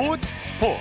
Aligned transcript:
스포츠 0.00 0.26
스포츠. 0.44 0.80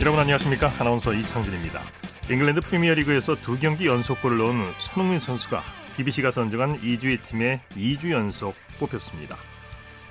여러분 0.00 0.20
안녕하십니까? 0.20 0.72
아나운서 0.78 1.12
이창진입니다. 1.12 1.82
잉글랜드 2.30 2.60
프리미어리그에서 2.60 3.34
두 3.40 3.58
경기 3.58 3.86
연속골을 3.88 4.38
넣은 4.38 4.72
손흥민 4.78 5.18
선수가 5.18 5.64
BBC가 5.96 6.30
선정한 6.30 6.80
이주의 6.80 7.20
팀에 7.24 7.60
2주 7.70 8.12
연속 8.12 8.54
뽑혔습니다. 8.78 9.34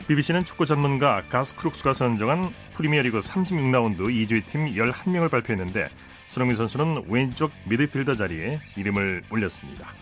BBC는 0.09 0.43
축구 0.43 0.65
전문가 0.65 1.21
가스 1.29 1.55
크룩스가 1.55 1.93
선정한 1.93 2.43
프리미어리그 2.73 3.19
36라운드 3.19 3.99
이주의 4.01 4.45
팀 4.47 4.65
11명을 4.75 5.31
발표했는데 5.31 5.87
손흥민 6.27 6.57
선수는 6.57 7.05
왼쪽 7.07 7.53
미드필더 7.69 8.15
자리에 8.15 8.59
이름을 8.75 9.23
올렸습니다. 9.29 9.93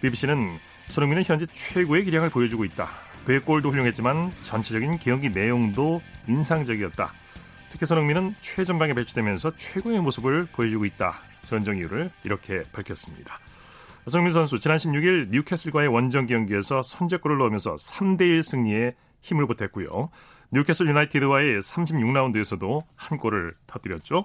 BBC는 0.00 0.58
손흥민은 0.88 1.24
현재 1.24 1.46
최고의 1.46 2.04
기량을 2.04 2.30
보여주고 2.30 2.64
있다. 2.64 2.88
그의 3.24 3.40
골도 3.40 3.70
훌륭했지만 3.70 4.32
전체적인 4.40 4.98
경기 4.98 5.30
내용도 5.30 6.00
인상적이었다. 6.28 7.12
특히 7.70 7.84
손흥민은 7.86 8.34
최전방에 8.40 8.94
배치되면서 8.94 9.56
최고의 9.56 10.00
모습을 10.00 10.46
보여주고 10.52 10.84
있다. 10.84 11.20
선정 11.40 11.76
이유를 11.76 12.10
이렇게 12.24 12.62
밝혔습니다. 12.72 13.38
손흥민 14.08 14.32
선수 14.32 14.60
지난 14.60 14.76
16일 14.76 15.30
뉴캐슬과의 15.30 15.88
원정 15.88 16.26
경기에서 16.26 16.82
선제골을 16.82 17.38
넣으면서 17.38 17.74
3대1 17.74 18.42
승리에 18.42 18.94
힘을 19.20 19.46
보탰고요. 19.46 20.10
뉴캐슬 20.52 20.86
유나이티드와의 20.86 21.58
36라운드에서도 21.58 22.82
한 22.94 23.18
골을 23.18 23.54
터뜨렸죠. 23.66 24.24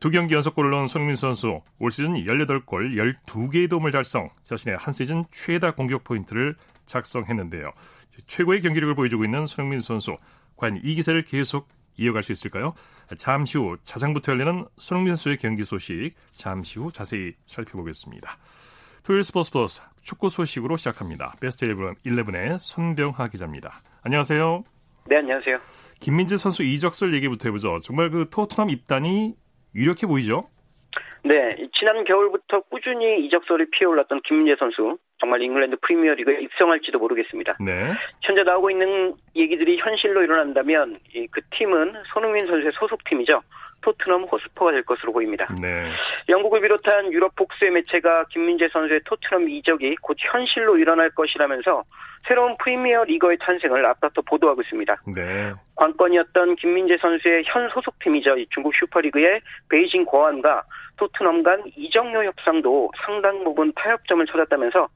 두 0.00 0.10
경기 0.10 0.34
연속골을 0.34 0.70
넣은 0.70 0.86
손흥민 0.86 1.16
선수 1.16 1.60
올 1.78 1.90
시즌 1.90 2.14
18골 2.14 3.16
12개의 3.26 3.68
도움을 3.68 3.90
달성 3.90 4.30
자신의 4.42 4.78
한 4.78 4.92
시즌 4.92 5.24
최다 5.30 5.72
공격 5.72 6.04
포인트를 6.04 6.54
작성했는데요. 6.86 7.72
최고의 8.26 8.60
경기력을 8.62 8.94
보여주고 8.94 9.24
있는 9.24 9.46
손흥민 9.46 9.80
선수 9.80 10.16
과연 10.56 10.80
이 10.82 10.94
기세를 10.94 11.24
계속 11.24 11.68
이어갈 11.96 12.22
수 12.22 12.32
있을까요? 12.32 12.74
잠시 13.18 13.58
후 13.58 13.76
자정부터 13.82 14.32
열리는 14.32 14.64
손흥민 14.78 15.16
선수의 15.16 15.36
경기 15.36 15.64
소식 15.64 16.12
잠시 16.34 16.78
후 16.78 16.90
자세히 16.90 17.34
살펴보겠습니다. 17.46 18.38
토요일 19.02 19.24
스포츠 19.24 19.50
플러스 19.50 19.82
축구 20.02 20.30
소식으로 20.30 20.76
시작합니다. 20.76 21.34
베스트 21.40 21.66
11의 21.66 22.58
손병하 22.58 23.28
기자입니다. 23.28 23.82
안녕하세요. 24.02 24.64
네, 25.08 25.16
안녕하세요. 25.16 25.58
김민재 26.00 26.36
선수 26.36 26.62
이적설 26.62 27.14
얘기부터 27.14 27.48
해보죠. 27.48 27.80
정말 27.80 28.10
그 28.10 28.28
토트넘 28.30 28.70
입단이 28.70 29.34
유력해 29.74 30.06
보이죠? 30.06 30.44
네, 31.24 31.50
지난 31.78 32.04
겨울부터 32.04 32.62
꾸준히 32.62 33.24
이적설이 33.26 33.66
피어올랐던 33.70 34.22
김민재 34.22 34.56
선수 34.58 34.98
정말 35.20 35.40
잉글랜드 35.42 35.76
프리미어리그에 35.80 36.40
입성할지도 36.40 36.98
모르겠습니다. 36.98 37.58
네. 37.60 37.92
현재 38.22 38.42
나오고 38.42 38.70
있는 38.70 39.14
얘기들이 39.36 39.78
현실로 39.78 40.22
일어난다면 40.24 40.98
그 41.30 41.40
팀은 41.56 41.94
손흥민 42.12 42.46
선수의 42.46 42.72
소속팀이죠. 42.74 43.40
토트넘 43.82 44.24
호스퍼가 44.24 44.72
될 44.72 44.82
것으로 44.82 45.12
보입니다. 45.12 45.48
네. 45.60 45.90
영국을 46.28 46.60
비롯한 46.60 47.12
유럽 47.12 47.34
복수의 47.36 47.70
매체가 47.70 48.26
김민재 48.30 48.68
선수의 48.72 49.00
토트넘 49.04 49.48
이적이 49.48 49.96
곧 50.02 50.16
현실로 50.18 50.76
일어날 50.76 51.10
것이라면서 51.10 51.84
새로운 52.28 52.56
프리미어 52.58 53.04
리거의 53.04 53.36
탄생을 53.40 53.84
앞다퉈 53.84 54.22
보도하고 54.22 54.62
있습니다. 54.62 54.96
네. 55.14 55.52
관건이었던 55.76 56.56
김민재 56.56 56.96
선수의 57.00 57.42
현 57.46 57.68
소속팀이죠. 57.70 58.36
중국 58.50 58.74
슈퍼리그의 58.74 59.40
베이징 59.68 60.04
고안과 60.04 60.62
토트넘 61.02 61.42
간 61.42 61.60
이적료 61.76 62.24
협상도 62.24 62.90
상당 63.04 63.42
부분 63.42 63.72
타협점을 63.74 64.24
찾았다면서 64.26 64.88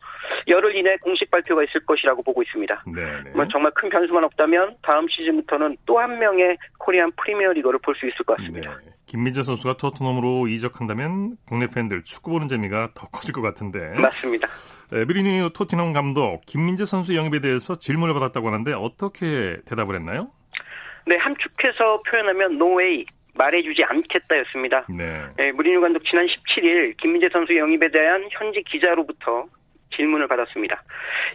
열흘 0.47 0.77
이내 0.77 0.97
공식 0.99 1.29
발표가 1.31 1.65
있을 1.65 1.85
것이라고 1.85 2.23
보고 2.23 2.43
있습니다. 2.43 2.85
네. 2.95 3.31
뭐 3.35 3.47
정말 3.49 3.73
큰 3.75 3.89
변수만 3.89 4.23
없다면 4.25 4.77
다음 4.83 5.09
시즌부터는 5.09 5.77
또 5.85 5.97
한 5.97 6.19
명의 6.19 6.57
코리안 6.79 7.11
프리미어 7.17 7.53
리거를 7.55 7.81
볼 7.83 7.97
수 7.97 8.07
있을 8.07 8.19
것 8.25 8.37
같습니다. 8.37 8.71
네. 8.85 8.93
김민재 9.07 9.43
선수가 9.43 9.79
토트넘으로 9.79 10.47
이적한다면 10.49 11.37
국내 11.49 11.67
팬들 11.67 12.05
축구 12.05 12.31
보는 12.33 12.47
재미가 12.49 12.91
더 12.95 13.07
커질 13.09 13.33
것 13.33 13.41
같은데. 13.41 13.99
맞습니다. 13.99 14.47
무리뉴 14.93 15.51
토트넘 15.55 15.93
감독 15.95 16.43
김민재 16.47 16.85
선수 16.85 17.17
영입에 17.17 17.41
대해서 17.41 17.77
질문을 17.79 18.15
받았다고 18.15 18.47
하는데 18.49 18.73
어떻게 18.75 19.57
대답을 19.67 19.97
했나요? 19.97 20.31
네, 21.07 21.17
함축해서 21.17 22.03
표현하면 22.03 22.59
no 22.59 22.78
way 22.78 23.07
말해주지 23.37 23.85
않겠다였습니다. 23.85 24.87
네. 24.89 25.23
네, 25.37 25.53
무리뉴 25.53 25.81
감독 25.81 26.05
지난 26.05 26.27
17일 26.27 26.97
김민재 26.97 27.29
선수 27.33 27.57
영입에 27.57 27.89
대한 27.89 28.27
현지 28.31 28.63
기자로부터 28.63 29.47
질문을 29.95 30.27
받았습니다. 30.29 30.83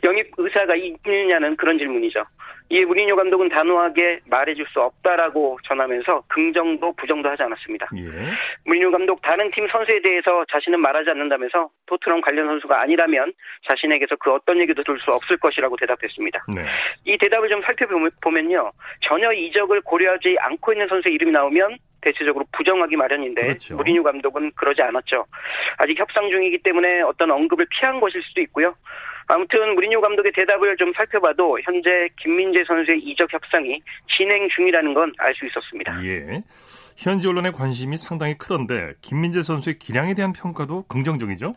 영입 0.04 0.32
의사가 0.38 0.76
있느냐는 0.76 1.56
그런 1.56 1.78
질문이죠. 1.78 2.24
이에 2.70 2.86
무리뉴 2.86 3.16
감독은 3.18 3.50
단호하게 3.50 4.22
말해줄 4.26 4.66
수 4.68 4.80
없다라고 4.82 5.60
전하면서 5.66 6.24
긍정도 6.30 6.94
부정도 6.94 7.30
하지 7.30 7.44
않았습니다. 7.44 7.90
예. 7.98 8.02
무리뉴 8.66 8.92
감독 8.92 9.22
다른 9.22 9.52
팀 9.52 9.68
선수에 9.68 10.02
대해서 10.02 10.46
자신은 10.50 10.80
말하지 10.80 11.10
않는다면서 11.10 11.70
토트넘 11.88 12.22
관련 12.22 12.48
선수가 12.48 12.82
아니라면 12.82 13.34
자신에게서 13.70 14.16
그 14.18 14.32
어떤 14.32 14.60
얘기도 14.62 14.84
들을 14.84 14.98
수 15.00 15.12
없을 15.12 15.38
것이라고 15.38 15.76
대답했습니다. 15.76 16.46
네. 16.56 16.66
이 17.06 17.18
대답을 17.18 17.50
좀 17.50 17.62
살펴보면요. 17.64 18.72
전혀 19.02 19.34
이적을 19.34 19.82
고려하지 19.82 20.38
않고 20.40 20.72
있는 20.72 20.88
선수의 20.88 21.16
이름이 21.16 21.32
나오면 21.34 21.78
대체적으로 22.02 22.46
부정하기 22.52 22.96
마련인데 22.96 23.42
그렇죠. 23.42 23.76
무리뉴 23.78 24.04
감독은 24.04 24.52
그러지 24.56 24.82
않았죠. 24.82 25.26
아직 25.78 25.98
협상 26.00 26.30
중이기 26.30 26.60
때문에 26.64 27.02
어떤 27.02 27.32
언급을 27.32 27.66
피한 27.70 28.00
것일 28.00 28.22
수도 28.24 28.42
있고요. 28.42 28.76
아무튼 29.28 29.76
무리뉴 29.76 30.02
감독의 30.02 30.32
대답을 30.36 30.76
좀 30.78 30.92
살펴봐도 30.94 31.58
현재 31.64 32.10
김민재 32.20 32.64
선수의 32.68 33.00
이적 33.00 33.32
협상이 33.32 33.82
진행 34.18 34.50
중이라는 34.50 34.94
건 34.94 35.12
알 35.20 35.34
수 35.36 35.46
있었습니다. 35.46 36.04
예. 36.06 36.42
현지 36.98 37.28
언론의 37.28 37.54
관심이 37.54 37.96
상당히 37.98 38.38
크던데 38.38 38.94
김민재 39.02 39.42
선수의 39.42 39.80
기량에 39.80 40.14
대한 40.14 40.34
평가도 40.34 40.84
긍정적이죠? 40.90 41.56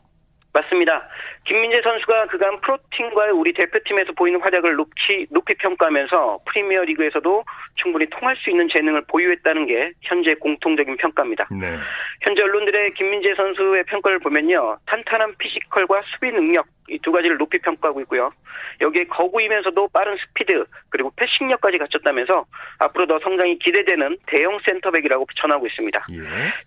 맞습니다. 0.55 1.09
김민재 1.47 1.83
선수가 1.83 2.27
그간 2.29 2.61
프로팀과의 2.61 3.33
우리 3.33 3.53
대표팀에서 3.53 4.13
보이는 4.13 4.41
활약을 4.41 4.77
높이, 4.77 5.27
높이 5.31 5.55
평가하면서 5.55 6.41
프리미어 6.47 6.85
리그에서도 6.85 7.45
충분히 7.75 8.07
통할 8.07 8.37
수 8.37 8.51
있는 8.51 8.69
재능을 8.73 9.03
보유했다는 9.09 9.67
게 9.67 9.93
현재 10.03 10.35
공통적인 10.35 10.97
평가입니다. 10.97 11.49
네. 11.51 11.77
현재 12.23 12.43
언론들의 12.43 12.95
김민재 12.95 13.35
선수의 13.35 13.85
평가를 13.85 14.21
보면요. 14.21 14.79
탄탄한 14.87 15.35
피지컬과 15.39 16.03
수비 16.15 16.31
능력 16.31 16.67
이 16.89 16.99
두 17.05 17.13
가지를 17.13 17.37
높이 17.37 17.59
평가하고 17.59 18.01
있고요. 18.03 18.31
여기에 18.81 19.05
거구이면서도 19.05 19.89
빠른 19.89 20.17
스피드 20.17 20.65
그리고 20.89 21.13
패싱력까지 21.17 21.79
갖췄다면서 21.79 22.47
앞으로 22.79 23.07
더 23.07 23.19
성장이 23.21 23.59
기대되는 23.59 24.19
대형 24.27 24.59
센터백이라고 24.65 25.27
전하고 25.35 25.67
있습니다. 25.67 26.07
예. 26.13 26.19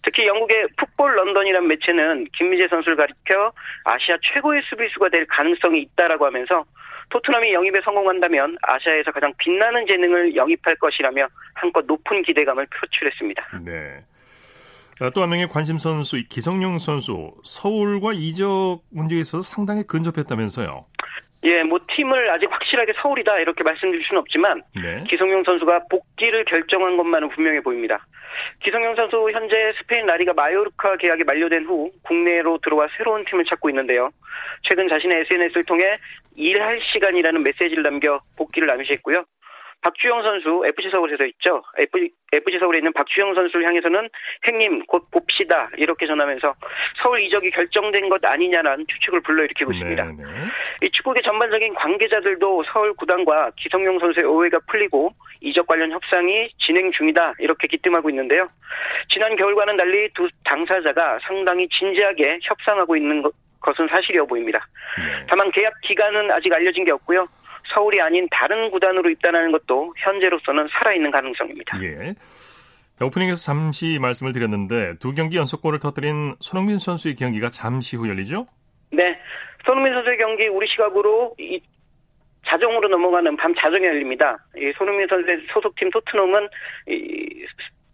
특히 0.04 0.28
영국의 0.28 0.68
풋볼 0.78 1.16
런던이라는 1.16 1.68
매체는 1.68 2.28
김민재 2.34 2.68
선수를 2.68 2.96
가리켜 2.96 3.52
아시아 3.84 4.18
최고의 4.22 4.62
수비수가 4.70 5.10
될 5.10 5.26
가능성이 5.26 5.82
있다라고 5.82 6.26
하면서 6.26 6.66
토트넘이 7.10 7.54
영입에 7.54 7.82
성공한다면 7.84 8.58
아시아에서 8.62 9.12
가장 9.12 9.34
빛나는 9.38 9.88
재능을 9.88 10.36
영입할 10.36 10.76
것이라며 10.76 11.28
한껏 11.56 11.86
높은 11.86 12.22
기대감을 12.24 12.68
표출했습니다. 12.68 13.60
네. 13.66 14.04
또 15.14 15.22
한 15.22 15.30
명의 15.30 15.48
관심 15.48 15.78
선수 15.78 16.18
기성용 16.28 16.80
선수 16.80 17.34
서울과 17.44 18.14
이적 18.14 18.82
문제에 18.90 19.20
있어서 19.20 19.42
상당히 19.42 19.84
근접했다면서요. 19.84 20.86
예, 21.44 21.64
뭐 21.64 21.80
팀을 21.88 22.32
아직 22.32 22.52
확실하게 22.52 22.94
서울이다 23.02 23.40
이렇게 23.40 23.64
말씀드릴 23.64 24.04
수는 24.06 24.20
없지만 24.22 24.64
네. 24.76 25.04
기성용 25.08 25.44
선수가 25.44 25.84
복귀를 25.90 26.46
결정한 26.46 26.98
것만은 26.98 27.30
분명해 27.30 27.62
보입니다. 27.62 28.06
기성용 28.64 28.96
선수 28.96 29.30
현재 29.32 29.74
스페인 29.80 30.06
라리가 30.08 30.34
마요르카 30.34 30.98
계약이 30.98 31.24
만료된 31.24 31.66
후 31.66 31.92
국내로 32.04 32.60
들어와 32.64 32.88
새로운 32.98 33.24
팀을 33.26 33.46
찾고 33.46 33.70
있는데요. 33.70 34.10
최근 34.64 34.90
자신의 34.90 35.22
SNS를 35.22 35.64
통해 35.66 35.98
일할 36.36 36.80
시간이라는 36.92 37.44
메시지를 37.44 37.84
남겨 37.84 38.20
복귀를 38.36 38.70
암시했고요. 38.72 39.24
박주영 39.82 40.22
선수 40.22 40.64
FC 40.66 40.90
서울에서 40.90 41.26
있죠. 41.26 41.64
FC 41.78 42.60
서울에 42.60 42.80
있는 42.80 42.92
박주영 42.94 43.36
선수를 43.36 43.66
향해서는 43.66 44.10
행님 44.48 44.86
곧 44.86 45.10
봅시다 45.12 45.70
이렇게 45.78 46.08
전하면서 46.08 46.54
서울 47.02 47.22
이적이 47.22 47.52
결정된 47.52 48.10
것 48.10 48.24
아니냐는 48.26 48.86
추측을 48.88 49.22
불러일으키고 49.22 49.72
있습니다. 49.72 50.04
네, 50.04 50.12
네. 50.18 50.24
이 50.84 50.90
축구계 50.92 51.22
전반적인 51.22 51.74
관계자들도 51.76 52.64
서울 52.72 52.94
구단과 52.96 53.52
기성용 53.58 54.00
선수의 54.00 54.26
오해가 54.26 54.60
풀리고 54.68 55.14
이적 55.42 55.68
관련 55.68 55.92
협상이 55.92 56.50
진행 56.60 56.92
중이다 56.92 57.36
이렇게 57.40 57.68
기뜸하고 57.68 58.10
있는데요. 58.10 58.50
지난 59.10 59.36
겨울과는 59.36 59.78
달리 59.78 60.10
두 60.14 60.28
당사자가 60.44 61.20
상당히 61.22 61.68
진지하게 61.70 62.40
협상하고 62.42 62.96
있는 62.98 63.22
것, 63.22 63.32
것은 63.62 63.88
사실이어 63.88 64.26
보입니다. 64.26 64.66
네. 64.98 65.26
다만 65.30 65.52
계약 65.52 65.74
기간은 65.82 66.32
아직 66.32 66.52
알려진 66.54 66.84
게 66.86 66.92
없고요. 66.92 67.28
서울이 67.74 68.02
아닌 68.02 68.28
다른 68.32 68.70
구단으로 68.72 69.10
입단하는 69.10 69.52
것도 69.52 69.94
현재로서는 69.98 70.68
살아있는 70.72 71.12
가능성입니다. 71.12 71.82
예. 71.84 72.16
오프닝에서 73.02 73.36
잠시 73.36 74.00
말씀을 74.00 74.32
드렸는데 74.32 74.98
두 75.00 75.14
경기 75.14 75.38
연속골을 75.38 75.80
터뜨린 75.80 76.36
손흥민 76.40 76.80
선수의 76.80 77.16
경기가 77.16 77.50
잠시 77.50 77.96
후 77.96 78.10
열리죠? 78.10 78.48
네. 78.92 79.20
손흥민 79.66 79.94
선수의 79.94 80.18
경기 80.18 80.48
우리 80.48 80.68
시각으로 80.68 81.36
이 81.40 81.62
자정으로 82.48 82.88
넘어가는 82.88 83.36
밤 83.38 83.54
자정에 83.54 83.86
열립니다. 83.86 84.38
이 84.56 84.72
손흥민 84.78 85.08
선수의 85.08 85.46
소속팀 85.54 85.92
토트넘은 85.92 86.48
이 86.88 87.46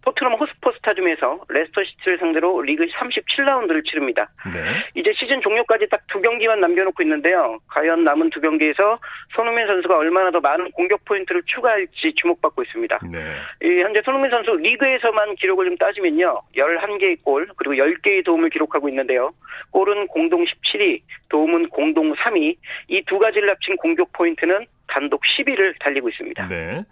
토트넘 0.06 0.34
홋스퍼 0.34 0.72
스타디움에서 0.74 1.40
레스터 1.50 1.84
시티를 1.84 2.18
상대로 2.20 2.62
리그 2.62 2.86
37라운드를 2.86 3.86
치릅니다. 3.86 4.30
네. 4.54 4.62
이제 4.96 5.14
시즌 5.18 5.42
종료까지 5.42 5.88
딱 5.90 6.04
두 6.14 6.22
경기만 6.22 6.60
남겨놓고 6.60 7.02
있는데요. 7.04 7.58
과연 7.70 8.04
남은 8.04 8.30
두 8.30 8.40
경기에서 8.40 9.00
손흥민 9.36 9.66
선수가 9.66 9.98
얼마나 9.98 10.30
더 10.30 10.40
많은 10.42 10.70
공격 10.72 11.04
포인트를 11.06 11.42
추가할지 11.48 12.14
주목받고 12.16 12.62
있습니다. 12.62 13.00
네. 13.12 13.82
현재 13.82 14.02
손흥민 14.06 14.30
선수 14.30 14.52
리그에서만 14.52 15.36
기록을 15.36 15.66
좀 15.66 15.78
따지면요. 15.78 16.42
11개의 16.56 17.24
골 17.24 17.48
그리고 17.56 17.76
10개의 17.76 18.24
도움을 18.26 18.50
기록하고 18.52 18.90
있는데요. 18.90 19.32
골은 19.72 20.06
공동 20.08 20.44
17위, 20.46 21.02
도움은 21.30 21.70
공동 21.70 22.14
3위. 22.14 22.56
이 22.90 23.02
두 23.06 23.18
가지를 23.18 23.50
합친 23.50 23.76
공격 23.78 24.12
포인트는 24.14 24.66
단독 24.88 25.22
10위를 25.24 25.80
달리고 25.80 26.10
있습니다. 26.10 26.48
네. 26.48 26.84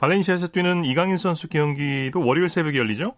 발렌시아에서 0.00 0.48
뛰는 0.48 0.84
이강인 0.84 1.16
선수 1.16 1.48
경기도 1.48 2.24
월요일 2.24 2.48
새벽에 2.48 2.78
열리죠? 2.78 3.14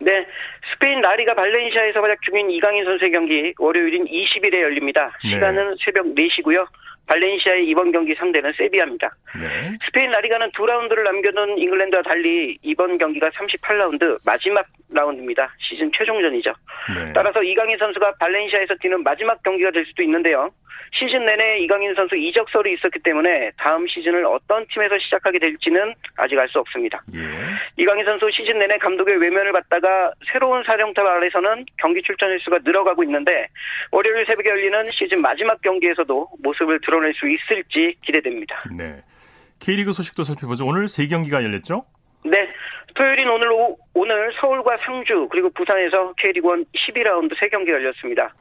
네, 0.00 0.26
스페인 0.72 1.00
라리가 1.00 1.34
발렌시아에서 1.34 2.00
활약 2.00 2.20
중인 2.22 2.50
이강인 2.50 2.84
선수의 2.84 3.12
경기 3.12 3.54
월요일인 3.58 4.06
20일에 4.06 4.60
열립니다. 4.62 5.12
네. 5.22 5.34
시간은 5.34 5.70
네. 5.70 5.76
새벽 5.84 6.06
4시고요. 6.06 6.66
발렌시아의 7.08 7.66
이번 7.66 7.92
경기 7.92 8.14
상대는 8.14 8.52
세비야입니다. 8.56 9.10
네. 9.40 9.78
스페인 9.84 10.10
라리가는 10.10 10.50
두 10.52 10.66
라운드를 10.66 11.04
남겨둔 11.04 11.58
잉글랜드와 11.58 12.02
달리 12.02 12.56
이번 12.62 12.98
경기가 12.98 13.28
38라운드 13.30 14.18
마지막 14.24 14.66
라운드입니다. 14.92 15.52
시즌 15.58 15.90
최종전이죠. 15.92 16.52
네. 16.96 17.12
따라서 17.14 17.42
이강인 17.42 17.76
선수가 17.78 18.14
발렌시아에서 18.18 18.74
뛰는 18.80 19.02
마지막 19.02 19.42
경기가 19.42 19.70
될 19.70 19.84
수도 19.86 20.02
있는데요. 20.02 20.50
시즌 20.94 21.24
내내 21.24 21.58
이강인 21.60 21.94
선수 21.94 22.16
이적설이 22.16 22.74
있었기 22.74 22.98
때문에 23.00 23.50
다음 23.56 23.86
시즌을 23.86 24.26
어떤 24.26 24.66
팀에서 24.66 24.98
시작하게 24.98 25.38
될지는 25.38 25.94
아직 26.16 26.38
알 26.38 26.48
수 26.48 26.58
없습니다. 26.58 27.02
예. 27.14 27.18
이강인 27.78 28.04
선수 28.04 28.30
시즌 28.30 28.58
내내 28.58 28.76
감독의 28.76 29.16
외면을 29.16 29.52
받다가 29.52 30.12
새로운 30.30 30.62
사령탑 30.64 31.06
아래서는 31.06 31.64
경기 31.78 32.02
출전 32.02 32.30
횟수가 32.30 32.58
늘어가고 32.62 33.02
있는데 33.04 33.46
월요일 33.90 34.26
새벽에 34.26 34.50
열리는 34.50 34.90
시즌 34.90 35.22
마지막 35.22 35.62
경기에서도 35.62 36.28
모습을 36.42 36.78
드러 36.82 36.91
낼 37.00 37.12
수 37.14 37.28
있을지 37.28 37.96
기대됩니다. 38.04 38.62
네. 38.76 39.02
K리그 39.58 39.92
소식도 39.92 40.22
살펴보죠. 40.24 40.66
오늘 40.66 40.88
세 40.88 41.06
경기가 41.06 41.42
열렸죠? 41.44 41.84
네. 42.24 42.48
토요일인 42.94 43.28
오늘 43.28 43.50
오, 43.52 43.78
오늘 43.94 44.32
서울과 44.40 44.78
상주 44.84 45.28
그리고 45.30 45.50
부산에서 45.50 46.14
K리그1 46.14 46.66
12라운드 46.74 47.36
3경기 47.36 47.68
열렸습니다. 47.68 48.32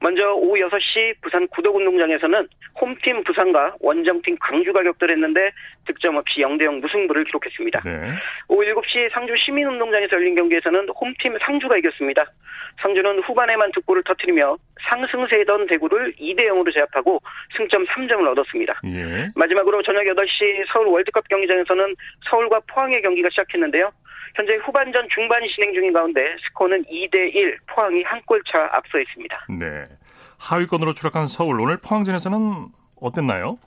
먼저 0.00 0.32
오후 0.34 0.56
6시 0.58 1.14
부산 1.22 1.46
구덕운동장에서는 1.48 2.48
홈팀 2.80 3.24
부산과 3.24 3.76
원정팀 3.80 4.36
광주가 4.40 4.82
격돌했는데 4.82 5.50
득점 5.86 6.16
없이 6.16 6.40
0대0 6.40 6.80
무승부를 6.80 7.24
기록했습니다. 7.24 7.80
네. 7.84 8.12
오후 8.48 8.62
7시 8.62 9.12
상주 9.12 9.34
시민운동장에서 9.36 10.16
열린 10.16 10.34
경기에서는 10.34 10.88
홈팀 10.88 11.38
상주가 11.40 11.78
이겼습니다. 11.78 12.26
상주는 12.82 13.20
후반에만 13.20 13.72
두 13.72 13.80
골을 13.82 14.02
터뜨리며 14.04 14.56
상승세던 14.90 15.66
대구를 15.68 16.12
2대0으로 16.20 16.74
제압하고 16.74 17.22
승점 17.56 17.86
3점을 17.86 18.26
얻었습니다. 18.32 18.80
예. 18.86 19.28
마지막으로 19.34 19.82
저녁 19.82 20.02
8시 20.02 20.66
서울 20.72 20.88
월드컵 20.88 21.26
경기장에서는 21.28 21.94
서울과 22.28 22.60
포항의 22.68 23.00
경기가 23.00 23.30
시작했는데요. 23.30 23.90
현재 24.36 24.54
후반전 24.56 25.08
중반이 25.14 25.48
진행 25.54 25.72
중인 25.72 25.92
가운데 25.94 26.20
스코어는 26.48 26.84
2대 26.84 27.34
1 27.34 27.58
포항이 27.68 28.02
한 28.02 28.20
골 28.26 28.40
차 28.50 28.68
앞서 28.72 28.98
있습니다. 28.98 29.46
네. 29.58 29.84
하위권으로 30.38 30.92
추락한 30.92 31.26
서울 31.26 31.60
오늘 31.60 31.78
포항전에서는 31.78 32.38
어땠나요? 33.00 33.58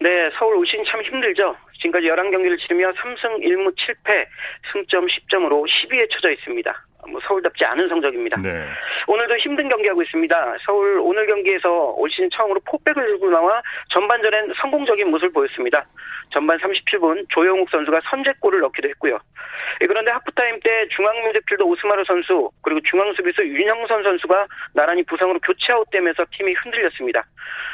네, 0.00 0.30
서울 0.38 0.56
오신 0.56 0.84
참 0.90 1.02
힘들죠. 1.02 1.56
지금까지 1.80 2.06
11경기를 2.06 2.58
치르며 2.60 2.92
3승 2.92 3.42
1무 3.44 3.74
7패, 3.76 4.26
승점 4.72 5.06
10점으로 5.06 5.64
10위에 5.66 6.08
처져 6.10 6.30
있습니다. 6.32 6.86
뭐 7.08 7.20
서울답지 7.28 7.64
않은 7.64 7.88
성적입니다. 7.88 8.40
네. 8.40 8.64
오늘도 9.06 9.36
힘든 9.38 9.68
경기하고 9.68 10.02
있습니다. 10.02 10.56
서울 10.64 10.98
오늘 11.00 11.26
경기에서 11.26 11.94
올 11.96 12.10
시즌 12.10 12.28
처음으로 12.30 12.60
포백을 12.64 13.06
들고 13.06 13.30
나와 13.30 13.62
전반전엔 13.94 14.52
성공적인 14.60 15.10
모습을 15.10 15.32
보였습니다. 15.32 15.86
전반 16.30 16.58
37분 16.58 17.26
조영욱 17.28 17.68
선수가 17.70 18.00
선제골을 18.10 18.60
넣기도 18.60 18.88
했고요. 18.88 19.18
예, 19.80 19.86
그런데 19.86 20.10
하프타임 20.10 20.60
때 20.60 20.88
중앙 20.94 21.14
미드필더 21.26 21.64
오스마르 21.64 22.02
선수 22.06 22.50
그리고 22.62 22.80
중앙 22.88 23.12
수비수 23.14 23.42
윤영선 23.42 24.02
선수가 24.02 24.46
나란히 24.74 25.02
부상으로 25.04 25.38
교체 25.40 25.72
아웃되면서 25.72 26.24
팀이 26.32 26.54
흔들렸습니다. 26.54 27.24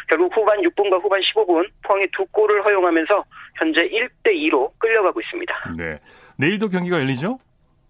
결국 0.08 0.37
후반 0.37 0.61
6분과 0.61 1.02
후반 1.02 1.20
15분 1.20 1.69
포항이 1.82 2.06
두 2.12 2.26
골을 2.26 2.64
허용하면서 2.64 3.25
현재 3.56 3.88
1대 3.88 4.34
2로 4.34 4.70
끌려가고 4.79 5.20
있습니다. 5.20 5.75
네. 5.79 5.99
내일도 6.37 6.69
경기가 6.69 6.99
열리죠? 6.99 7.38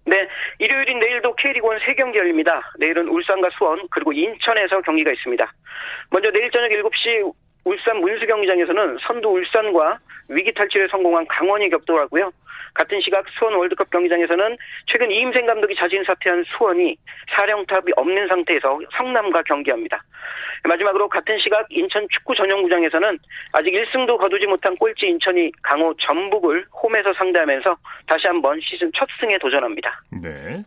네, 0.04 0.28
일요일인 0.58 0.98
내일도 0.98 1.34
K리그1 1.36 1.80
3경기 1.80 2.16
열립니다. 2.16 2.60
내일은 2.78 3.08
울산과 3.08 3.50
수원 3.56 3.86
그리고 3.90 4.12
인천에서 4.12 4.80
경기가 4.80 5.12
있습니다. 5.12 5.52
먼저 6.10 6.30
내일 6.30 6.50
저녁 6.50 6.68
7시 6.70 7.32
울산 7.64 8.00
문수 8.00 8.26
경기장에서는 8.26 8.98
선두 9.06 9.28
울산과 9.28 9.98
위기 10.28 10.52
탈출에 10.52 10.88
성공한 10.88 11.26
강원이 11.26 11.70
격돌하고요. 11.70 12.30
같은 12.74 13.00
시각 13.02 13.24
수원 13.38 13.54
월드컵 13.54 13.90
경기장에서는 13.90 14.56
최근 14.86 15.10
이임생 15.10 15.46
감독이 15.46 15.74
자진 15.76 16.02
사퇴한 16.04 16.44
수원이 16.56 16.96
사령탑이 17.34 17.92
없는 17.96 18.28
상태에서 18.28 18.80
성남과 18.96 19.42
경기합니다. 19.42 20.02
마지막으로 20.64 21.08
같은 21.08 21.38
시각 21.38 21.66
인천 21.70 22.06
축구 22.10 22.34
전용구장에서는 22.34 23.18
아직 23.52 23.72
1승도 23.72 24.18
거두지 24.18 24.46
못한 24.46 24.76
꼴찌 24.76 25.06
인천이 25.06 25.50
강호 25.62 25.94
전북을 26.00 26.64
홈에서 26.82 27.12
상대하면서 27.14 27.76
다시 28.06 28.26
한번 28.28 28.58
시즌 28.62 28.90
첫 28.96 29.08
승에 29.20 29.36
도전합니다. 29.38 30.02
네. 30.22 30.62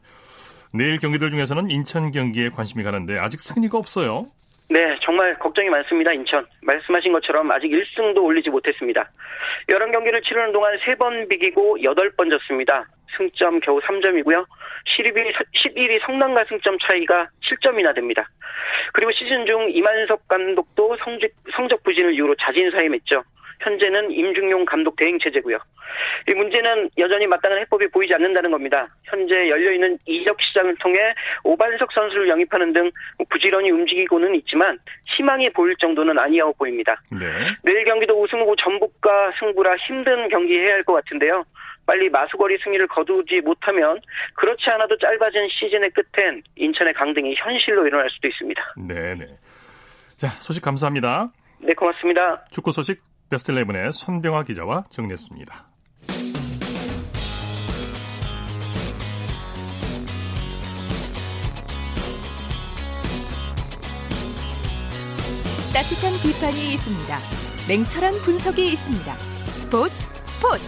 내일 0.73 0.99
경기들 0.99 1.31
중에서는 1.31 1.71
인천 1.71 2.11
경기에 2.11 2.49
관심이 2.49 2.83
가는데 2.83 3.17
아직 3.17 3.39
승리가 3.39 3.77
없어요. 3.77 4.25
네, 4.67 4.97
정말 5.03 5.37
걱정이 5.37 5.69
많습니다, 5.69 6.11
인천. 6.11 6.45
말씀하신 6.61 7.13
것처럼 7.13 7.49
아직 7.51 7.69
1승도 7.69 8.23
올리지 8.23 8.49
못했습니다. 8.49 9.09
11경기를 9.69 10.23
치르는 10.23 10.53
동안 10.53 10.75
3번 10.79 11.29
비기고 11.29 11.77
8번 11.81 12.31
졌습니다. 12.31 12.85
승점 13.15 13.59
겨우 13.59 13.79
3점이고요. 13.79 14.45
11위, 14.97 15.33
11위 15.33 16.05
성남과 16.05 16.45
승점 16.45 16.77
차이가 16.79 17.27
7점이나 17.43 17.93
됩니다. 17.93 18.27
그리고 18.93 19.11
시즌 19.11 19.45
중 19.45 19.69
이만석 19.69 20.27
감독도 20.27 20.97
성적, 21.03 21.29
성적 21.55 21.83
부진을 21.83 22.15
이유로 22.15 22.35
자진 22.35 22.71
사임했죠. 22.71 23.23
현재는 23.61 24.11
임중용 24.11 24.65
감독 24.65 24.95
대행 24.95 25.17
체제고요. 25.19 25.57
이 26.27 26.33
문제는 26.33 26.89
여전히 26.97 27.27
마땅한 27.27 27.59
해법이 27.59 27.87
보이지 27.89 28.13
않는다는 28.13 28.51
겁니다. 28.51 28.87
현재 29.03 29.49
열려있는 29.49 29.99
이적 30.05 30.35
시장을 30.41 30.75
통해 30.79 30.99
오반석 31.43 31.91
선수를 31.91 32.27
영입하는 32.29 32.73
등 32.73 32.91
부지런히 33.29 33.71
움직이고는 33.71 34.35
있지만 34.35 34.77
희망이 35.15 35.49
보일 35.51 35.75
정도는 35.77 36.17
아니하고 36.17 36.53
보입니다. 36.53 37.01
네. 37.11 37.25
내일 37.63 37.85
경기도 37.85 38.21
우승 38.21 38.39
후보 38.41 38.55
전북과 38.55 39.33
승부라 39.39 39.75
힘든 39.87 40.27
경기 40.29 40.57
해야 40.57 40.73
할 40.73 40.83
것 40.85 40.93
같은데요. 40.93 41.43
빨리 41.87 42.09
마수거리 42.09 42.57
승리를 42.63 42.87
거두지 42.87 43.41
못하면 43.41 43.99
그렇지 44.35 44.69
않아도 44.71 44.97
짧아진 44.97 45.47
시즌의 45.49 45.91
끝엔 45.91 46.41
인천의 46.55 46.93
강등이 46.93 47.35
현실로 47.35 47.85
일어날 47.87 48.09
수도 48.09 48.27
있습니다. 48.27 48.73
네네. 48.87 49.25
자, 50.17 50.27
소식 50.41 50.63
감사합니다. 50.63 51.27
네, 51.59 51.73
고맙습니다. 51.73 52.43
축구 52.51 52.71
소식 52.71 52.99
베스트 53.29 53.51
11의 53.51 53.91
손병화 53.91 54.43
기자와 54.43 54.83
정리했습니다. 54.91 55.67
따뜻한 65.73 66.13
비판이 66.23 66.73
있습니다. 66.75 67.17
냉철한 67.67 68.13
분석이 68.23 68.73
있습니다. 68.73 69.17
스포츠 69.17 69.95
스포츠 70.27 70.63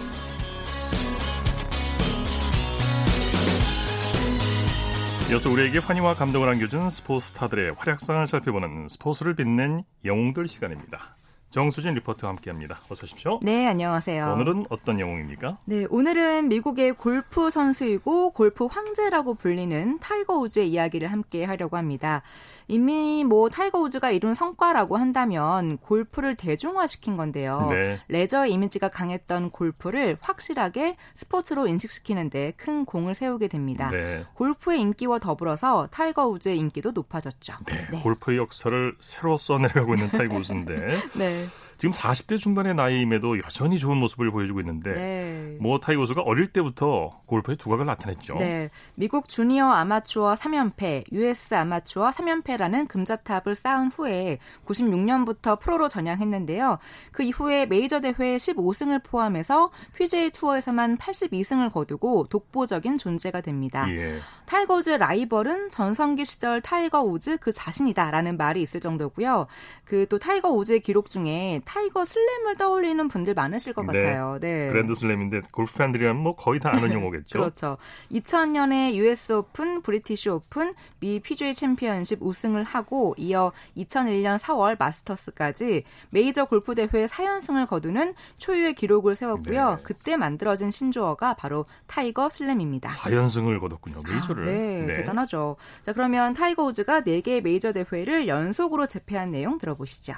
이어서 5.30 5.52
우리에게 5.52 5.78
환희와 5.78 6.16
감동을 6.16 6.50
안겨준 6.50 6.90
스포츠 6.90 7.28
스타들의 7.28 7.74
활약상을 7.78 8.26
살펴보는 8.28 8.88
스포츠를 8.90 9.36
빛낸 9.36 9.84
영웅들 10.04 10.48
시간입니다. 10.48 11.16
정수진 11.50 11.94
리포터와 11.94 12.34
함께합니다. 12.34 12.80
어서 12.89 13.04
오십시오. 13.04 13.39
네, 13.42 13.68
안녕하세요. 13.68 14.34
오늘은 14.34 14.66
어떤 14.70 15.00
영웅입니까? 15.00 15.58
네, 15.66 15.86
오늘은 15.89 16.50
미국의 16.50 16.94
골프 16.94 17.50
선수이고 17.50 18.32
골프 18.32 18.66
황제라고 18.66 19.36
불리는 19.36 20.00
타이거 20.00 20.36
우즈의 20.36 20.70
이야기를 20.70 21.08
함께 21.08 21.46
하려고 21.46 21.77
합니다. 21.77 22.22
이미 22.68 23.24
뭐 23.24 23.50
타이거 23.50 23.80
우즈가 23.80 24.12
이룬 24.12 24.34
성과라고 24.34 24.98
한다면 24.98 25.77
골프를 25.77 26.36
대중화시킨 26.36 27.16
건데요. 27.16 27.68
네. 27.72 27.98
레저 28.10 28.46
이미지가 28.46 28.89
강했던 28.89 29.51
골프를 29.51 30.18
확실하게 30.20 30.98
스포츠로 31.16 31.68
인식시키는데 31.68 32.54
큰 32.58 32.84
공을 32.84 33.16
세우게 33.16 33.48
됩니다. 33.48 33.89
네. 33.89 34.25
골프의 34.34 34.82
인기와 34.82 35.20
더불어서 35.20 35.88
타이거 35.92 36.27
우즈의 36.27 36.58
인기도 36.58 36.92
높아졌죠. 36.92 37.54
네. 37.68 37.88
네. 37.89 38.01
골프의 38.01 38.38
역사를 38.38 38.96
새로 39.00 39.38
써내려가고 39.38 39.94
있는 39.94 40.10
타이거 40.10 40.36
우즈인데. 40.36 40.75
네. 41.18 41.47
지금 41.77 41.93
40대 41.93 42.39
중반의 42.39 42.74
나이임에도 42.74 43.39
여전히 43.39 43.77
좋은 43.77 43.98
모습을 43.98 44.31
보여주고 44.31 44.60
있는데 44.62 44.93
네. 44.93 45.57
뭐 45.60 45.79
타이거 45.79 46.01
우즈가 46.01 46.22
어릴 46.22 46.48
때부터 46.48 47.22
골프에 47.27 47.58
두각을 47.57 47.86
나타냈죠. 47.86 48.38
네. 48.39 48.69
미국 48.96 49.27
주니어 49.27 49.65
아마추어 49.67 50.34
3연패, 50.34 51.12
US 51.12 51.53
아마추어 51.53 52.10
3연패라는 52.10 52.88
금자탑을 52.88 53.55
쌓은 53.55 53.88
후에 53.91 54.39
96년부터 54.65 55.60
프로로 55.60 55.88
전향했는데요. 55.88 56.79
그 57.12 57.22
이후에 57.24 57.67
메이저 57.67 58.00
대회 58.00 58.13
15승을 58.13 59.03
포함해서 59.03 59.72
PGA 59.96 60.31
투어에서만 60.31 60.98
82승을 60.98 61.72
거두고 61.72 62.25
독보적인 62.29 62.98
존재가 62.98 63.41
됩니다. 63.41 63.86
예. 63.89 64.17
타이거 64.46 64.75
우즈 64.75 64.89
라이벌은 64.89 65.69
전성기 65.69 66.25
시절 66.25 66.62
타이거 66.62 67.01
우즈 67.03 67.38
그 67.38 67.51
자신이다라는 67.51 68.38
말이 68.38 68.63
있을 68.63 68.79
정도고요. 68.79 69.46
그 69.86 70.07
또 70.10 70.19
타이거 70.19 70.50
우즈의 70.50 70.79
기록 70.81 71.10
중에 71.10 71.62
타이거 71.68 72.06
슬램을 72.06 72.56
떠올리는 72.56 73.06
분들 73.10 73.34
많으실 73.34 73.74
것 73.74 73.86
네. 73.86 74.00
같아요. 74.00 74.38
네. 74.40 74.70
그랜드 74.70 74.96
슬램인데 74.96 75.42
골프 75.52 75.78
팬들이라면 75.78 76.24
뭐 76.24 76.34
거의 76.34 76.62
다 76.62 76.72
아는 76.74 76.92
용어겠죠. 76.94 77.38
그렇죠. 77.38 77.78
2000년에 78.10 78.94
US 78.94 79.34
오픈, 79.34 79.82
브리티시 79.82 80.30
오픈, 80.30 80.74
미 81.02 81.20
PGA 81.20 81.54
챔피언십 81.54 82.24
우승을 82.24 82.64
하고 82.64 83.14
이어 83.18 83.52
2001년 83.76 84.40
4월 84.40 84.80
마스터스까지 84.80 85.84
메이저 86.10 86.46
골프 86.46 86.74
대회 86.74 86.88
4연승을 86.88 87.68
거두는 87.68 88.14
초유의 88.38 88.74
기록을 88.76 89.16
세웠고요. 89.16 89.70
네. 89.76 89.84
그때 89.84 90.16
만들어진 90.16 90.72
신조어가 90.72 91.34
바로 91.34 91.66
타이거 91.88 92.30
슬램입니다. 92.30 92.90
4연승을 92.90 93.60
거뒀군요. 93.60 94.00
메이저를. 94.08 94.44
아, 94.44 94.46
네, 94.46 94.86
네, 94.88 94.94
대단하죠. 94.94 95.58
자, 95.82 95.92
그러면 95.92 96.34
타이거 96.34 96.64
우즈가 96.64 97.02
4개의 97.02 97.42
메이저 97.42 97.74
대회를 97.74 98.30
연속으로 98.30 98.86
제패한 98.86 99.32
내용 99.32 99.58
들어보시죠. 99.58 100.14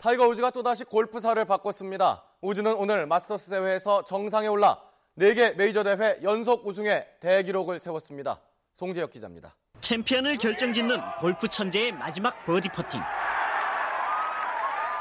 타이거 0.00 0.26
우즈가 0.28 0.50
또다시 0.50 0.84
골프사를 0.84 1.44
바꿨습니다. 1.44 2.24
우즈는 2.40 2.72
오늘 2.74 3.06
마스터스 3.06 3.50
대회에서 3.50 4.04
정상에 4.04 4.46
올라 4.46 4.78
4개 5.18 5.54
메이저 5.56 5.82
대회 5.82 6.18
연속 6.22 6.66
우승의 6.66 7.06
대기록을 7.20 7.78
세웠습니다. 7.78 8.40
송재혁 8.74 9.10
기자입니다. 9.10 9.54
챔피언을 9.82 10.38
결정짓는 10.38 10.98
골프 11.18 11.46
천재의 11.48 11.92
마지막 11.92 12.46
버디 12.46 12.70
퍼팅. 12.70 13.02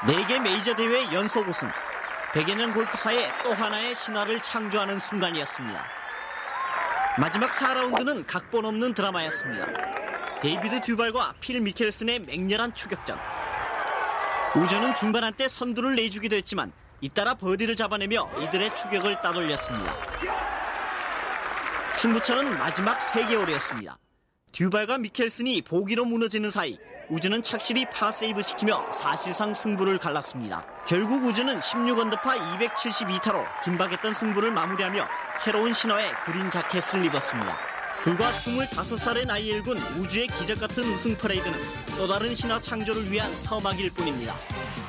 4개 0.02 0.42
메이저 0.42 0.76
대회 0.76 1.04
연속 1.14 1.48
우승. 1.48 1.70
100여 2.34 2.56
년 2.56 2.74
골프사에 2.74 3.30
또 3.44 3.54
하나의 3.54 3.96
신화를 3.96 4.42
창조하는 4.42 5.00
순간이었습니다. 5.00 5.86
마지막 7.18 7.52
4라운드는 7.52 8.26
각본 8.28 8.66
없는 8.66 8.94
드라마였습니다. 8.94 9.66
데이비드 10.42 10.82
듀발과 10.82 11.36
필 11.40 11.62
미켈슨의 11.62 12.20
맹렬한 12.20 12.74
추격전. 12.74 13.39
우즈는 14.56 14.96
중반 14.96 15.24
한때 15.24 15.48
선두를 15.48 15.96
내주기도 15.96 16.36
했지만 16.36 16.72
잇따라 17.02 17.36
버디를 17.36 17.76
잡아내며 17.76 18.30
이들의 18.42 18.76
추격을 18.76 19.20
따돌렸습니다. 19.22 19.94
승부처는 21.94 22.58
마지막 22.58 22.98
3개 23.00 23.18
홀이었습니다. 23.18 23.96
듀발과 24.52 24.98
미켈슨이 24.98 25.62
보기로 25.62 26.06
무너지는 26.06 26.50
사이 26.50 26.80
우즈는 27.10 27.44
착실히 27.44 27.86
파세이브 27.92 28.42
시키며 28.42 28.92
사실상 28.92 29.54
승부를 29.54 30.00
갈랐습니다. 30.00 30.66
결국 30.88 31.24
우즈는 31.26 31.60
16언더파 31.60 32.60
272타로 32.60 33.46
긴박했던 33.64 34.14
승부를 34.14 34.52
마무리하며 34.52 35.08
새로운 35.38 35.74
신화의 35.74 36.12
그린 36.26 36.50
자켓을 36.50 37.06
입었습니다. 37.06 37.79
불과 38.04 38.32
25살의 38.32 39.28
나이에 39.28 39.56
일군 39.56 39.78
우즈의 40.00 40.28
기적 40.28 40.60
같은 40.60 40.84
우승 40.84 41.16
퍼레이드는 41.18 41.60
또 41.98 42.08
다른 42.08 42.34
신화 42.34 42.60
창조를 42.62 43.12
위한 43.12 43.34
서막일 43.36 43.90
뿐입니다. 43.92 44.36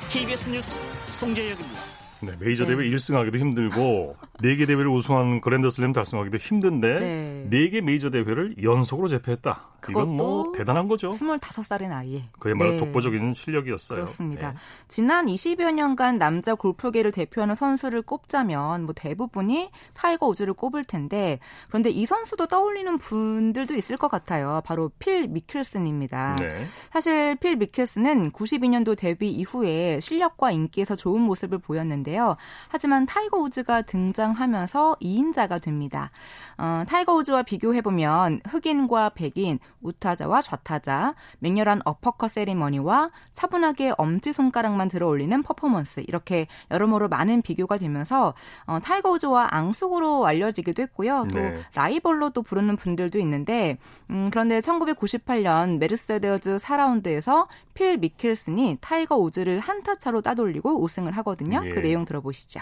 KBS 0.09 0.47
뉴스 0.47 0.79
송재혁입니다. 1.07 1.90
네, 2.21 2.35
메이저 2.39 2.65
대회 2.65 2.75
네. 2.77 2.83
1승하기도 2.89 3.37
힘들고 3.37 4.15
4개 4.41 4.67
대회를 4.67 4.87
우승한 4.87 5.41
그랜드슬램 5.41 5.91
달성하기도 5.91 6.37
힘든데 6.37 6.99
네. 6.99 7.47
4개 7.49 7.81
메이저 7.81 8.09
대회를 8.09 8.55
연속으로 8.61 9.07
제패했다. 9.07 9.69
이건 9.89 10.09
뭐 10.09 10.51
대단한 10.55 10.87
거죠. 10.87 11.11
25살의 11.11 11.89
나이에. 11.89 12.29
그야말로 12.39 12.71
네. 12.71 12.77
독보적인 12.77 13.33
실력이었어요. 13.33 13.95
그렇습니다. 13.95 14.51
네. 14.51 14.57
지난 14.87 15.25
20여 15.25 15.71
년간 15.71 16.19
남자 16.19 16.53
골프계를 16.53 17.11
대표하는 17.11 17.55
선수를 17.55 18.03
꼽자면 18.03 18.83
뭐 18.83 18.93
대부분이 18.93 19.71
타이거 19.93 20.27
우즈를 20.27 20.53
꼽을 20.53 20.83
텐데 20.83 21.39
그런데 21.69 21.89
이 21.89 22.05
선수도 22.05 22.45
떠올리는 22.45 22.95
분들도 22.99 23.73
있을 23.75 23.97
것 23.97 24.09
같아요. 24.09 24.61
바로 24.65 24.91
필 24.99 25.27
미켈슨입니다. 25.27 26.35
네. 26.39 26.63
사실 26.91 27.35
필 27.37 27.55
미켈슨은 27.55 28.31
92년도 28.31 28.95
데뷔 28.95 29.31
이후에 29.31 29.99
실력과 29.99 30.51
인기에서 30.51 30.95
좋은 30.95 31.21
모습을 31.21 31.57
보였는데 31.57 32.10
요. 32.15 32.37
하지만 32.69 33.05
타이거 33.05 33.37
우즈가 33.37 33.81
등장하면서 33.83 34.97
2인자가 35.01 35.61
됩니다. 35.61 36.11
어, 36.57 36.83
타이거 36.87 37.13
우즈와 37.15 37.43
비교해보면 37.43 38.41
흑인과 38.47 39.09
백인, 39.09 39.59
우타자와 39.81 40.41
좌타자, 40.41 41.15
맹렬한 41.39 41.81
어퍼컷 41.85 42.31
세리머니와 42.31 43.09
차분하게 43.33 43.93
엄지손가락만 43.97 44.87
들어 44.87 45.07
올리는 45.07 45.41
퍼포먼스 45.43 46.01
이렇게 46.07 46.47
여러모로 46.69 47.09
많은 47.09 47.41
비교가 47.41 47.77
되면서 47.77 48.33
어, 48.65 48.79
타이거 48.79 49.11
우즈와 49.11 49.49
앙숙으로 49.51 50.25
알려지기도 50.25 50.83
했고요. 50.83 51.25
또 51.33 51.39
네. 51.39 51.59
라이벌로 51.73 52.29
또 52.29 52.41
부르는 52.41 52.75
분들도 52.75 53.19
있는데 53.19 53.77
음, 54.09 54.27
그런데 54.31 54.59
1998년 54.59 55.77
메르세데즈 55.77 56.57
4라운드에서 56.57 57.47
필 57.73 57.97
미켈슨이 57.97 58.77
타이거 58.81 59.17
우즈를 59.17 59.59
한타 59.59 59.95
차로 59.95 60.21
따돌리고 60.21 60.81
우승을 60.83 61.13
하거든요. 61.17 61.61
그 61.61 61.67
예. 61.67 61.69
그 61.71 61.79
내용 61.79 62.00
들어보시죠. 62.05 62.61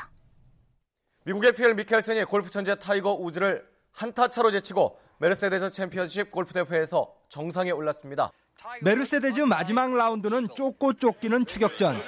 미국의 1.25 1.53
필 1.53 1.73
미켈슨이 1.75 2.23
골프 2.25 2.49
천재 2.49 2.75
타이거 2.75 3.13
우즈를 3.13 3.67
한타 3.91 4.29
차로 4.29 4.51
제치고 4.51 4.99
메르세데스 5.19 5.71
챔피언십 5.71 6.31
골프 6.31 6.53
대회에서 6.53 7.13
정상에 7.27 7.71
올랐습니다. 7.71 8.31
메르세데즈 8.81 9.41
마지막 9.41 9.93
라운드는 9.93 10.47
쫓고 10.55 10.93
쫓기는 10.93 11.45
추격전. 11.45 12.01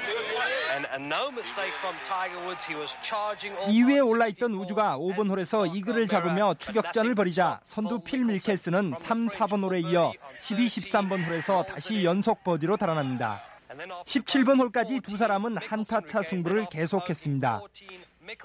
2위에 3.67 4.07
올라있던 4.07 4.53
우즈가 4.53 4.97
5번 4.97 5.29
홀에서 5.29 5.65
이글을 5.65 6.07
잡으며 6.07 6.55
추격전을 6.55 7.15
벌이자 7.15 7.59
선두 7.63 7.99
필 8.01 8.25
미켈슨은 8.25 8.95
3, 8.97 9.27
4번 9.27 9.63
홀에 9.63 9.79
이어 9.81 10.11
12, 10.39 10.67
13번 10.67 11.25
홀에서 11.27 11.63
다시 11.63 12.03
연속 12.03 12.43
버디로 12.43 12.77
달아납니다. 12.77 13.50
17번 13.75 14.59
홀까지 14.59 14.99
두 15.01 15.17
사람은 15.17 15.57
한타차 15.57 16.21
승부를 16.21 16.67
계속했습니다. 16.69 17.61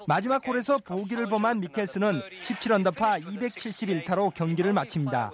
마지막 0.07 0.45
홀에서 0.47 0.77
보기를 0.79 1.27
범한 1.27 1.59
미켈슨은 1.59 2.21
17언더파 2.43 3.23
271타로 3.23 4.33
경기를 4.33 4.73
마칩니다. 4.73 5.31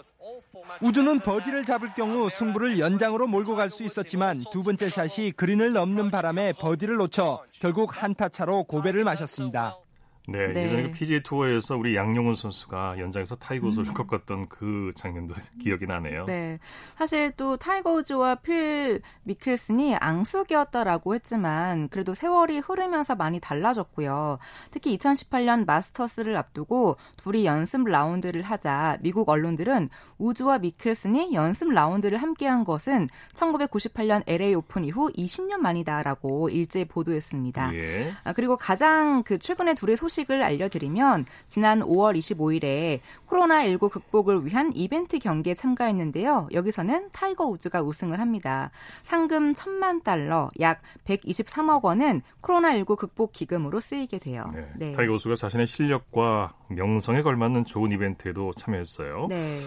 우즈는 0.81 1.19
버디를 1.19 1.65
잡을 1.65 1.93
경우 1.93 2.29
승부를 2.29 2.79
연장으로 2.79 3.27
몰고 3.27 3.55
갈 3.55 3.69
수 3.69 3.83
있었지만 3.83 4.43
두 4.51 4.63
번째 4.63 4.89
샷이 4.89 5.31
그린을 5.31 5.71
넘는 5.73 6.09
바람에 6.11 6.53
버디를 6.53 6.95
놓쳐 6.97 7.43
결국 7.53 8.01
한타 8.01 8.29
차로 8.29 8.63
고배를 8.63 9.03
마셨습니다. 9.03 9.77
네, 10.27 10.53
네. 10.53 10.63
예전에 10.63 10.83
그 10.83 10.91
PGA 10.93 11.21
투어에서 11.21 11.75
우리 11.75 11.95
양용은 11.95 12.35
선수가 12.35 12.97
연장에서 12.97 13.35
타이거 13.35 13.67
우즈를 13.67 13.89
음. 13.89 13.93
꺾었던 13.93 14.47
그 14.47 14.91
장면도 14.95 15.35
기억이 15.59 15.85
나네요. 15.85 16.23
네, 16.25 16.59
사실 16.97 17.31
또 17.35 17.57
타이거 17.57 17.91
우즈와 17.93 18.35
필 18.35 19.01
미켈슨이 19.23 19.95
앙숙이었다라고 19.97 21.15
했지만 21.15 21.89
그래도 21.89 22.13
세월이 22.13 22.59
흐르면서 22.59 23.15
많이 23.15 23.41
달라졌고요. 23.41 24.37
특히 24.71 24.97
2018년 24.97 25.65
마스터스를 25.65 26.37
앞두고 26.37 26.95
둘이 27.17 27.45
연습 27.45 27.85
라운드를 27.85 28.43
하자 28.43 28.99
미국 29.01 29.27
언론들은 29.27 29.89
우즈와 30.19 30.59
미켈슨이 30.59 31.33
연습 31.33 31.69
라운드를 31.69 32.17
함께한 32.17 32.63
것은 32.63 33.09
1998년 33.33 34.23
LA 34.25 34.55
오픈 34.55 34.85
이후 34.85 35.11
20년 35.11 35.57
만이다라고 35.57 36.47
일제히 36.47 36.85
보도했습니다. 36.85 37.75
예. 37.75 38.11
아, 38.23 38.31
그리고 38.31 38.55
가장 38.55 39.23
그 39.23 39.37
최근에 39.37 39.73
둘의 39.73 39.97
소식 39.97 40.12
소식을 40.13 40.43
알려드리면 40.43 41.25
지난 41.47 41.79
5월 41.79 42.17
25일에 42.17 42.99
코로나19 43.27 43.89
극복을 43.89 44.45
위한 44.45 44.71
이벤트 44.75 45.17
경기에 45.17 45.55
참가했는데요. 45.55 46.49
여기서는 46.53 47.09
타이거 47.11 47.45
우즈가 47.45 47.81
우승을 47.81 48.19
합니다. 48.19 48.71
상금 49.01 49.53
1천만 49.53 50.03
달러, 50.03 50.49
약 50.59 50.81
123억 51.05 51.83
원은 51.83 52.21
코로나19 52.41 52.95
극복 52.97 53.31
기금으로 53.31 53.79
쓰이게 53.79 54.19
돼요. 54.19 54.51
네, 54.53 54.69
네. 54.77 54.91
타이거 54.93 55.13
우즈가 55.13 55.35
자신의 55.35 55.67
실력과 55.67 56.53
명성에 56.69 57.21
걸맞는 57.21 57.65
좋은 57.65 57.91
이벤트에도 57.91 58.51
참여했어요. 58.53 59.27
네. 59.29 59.59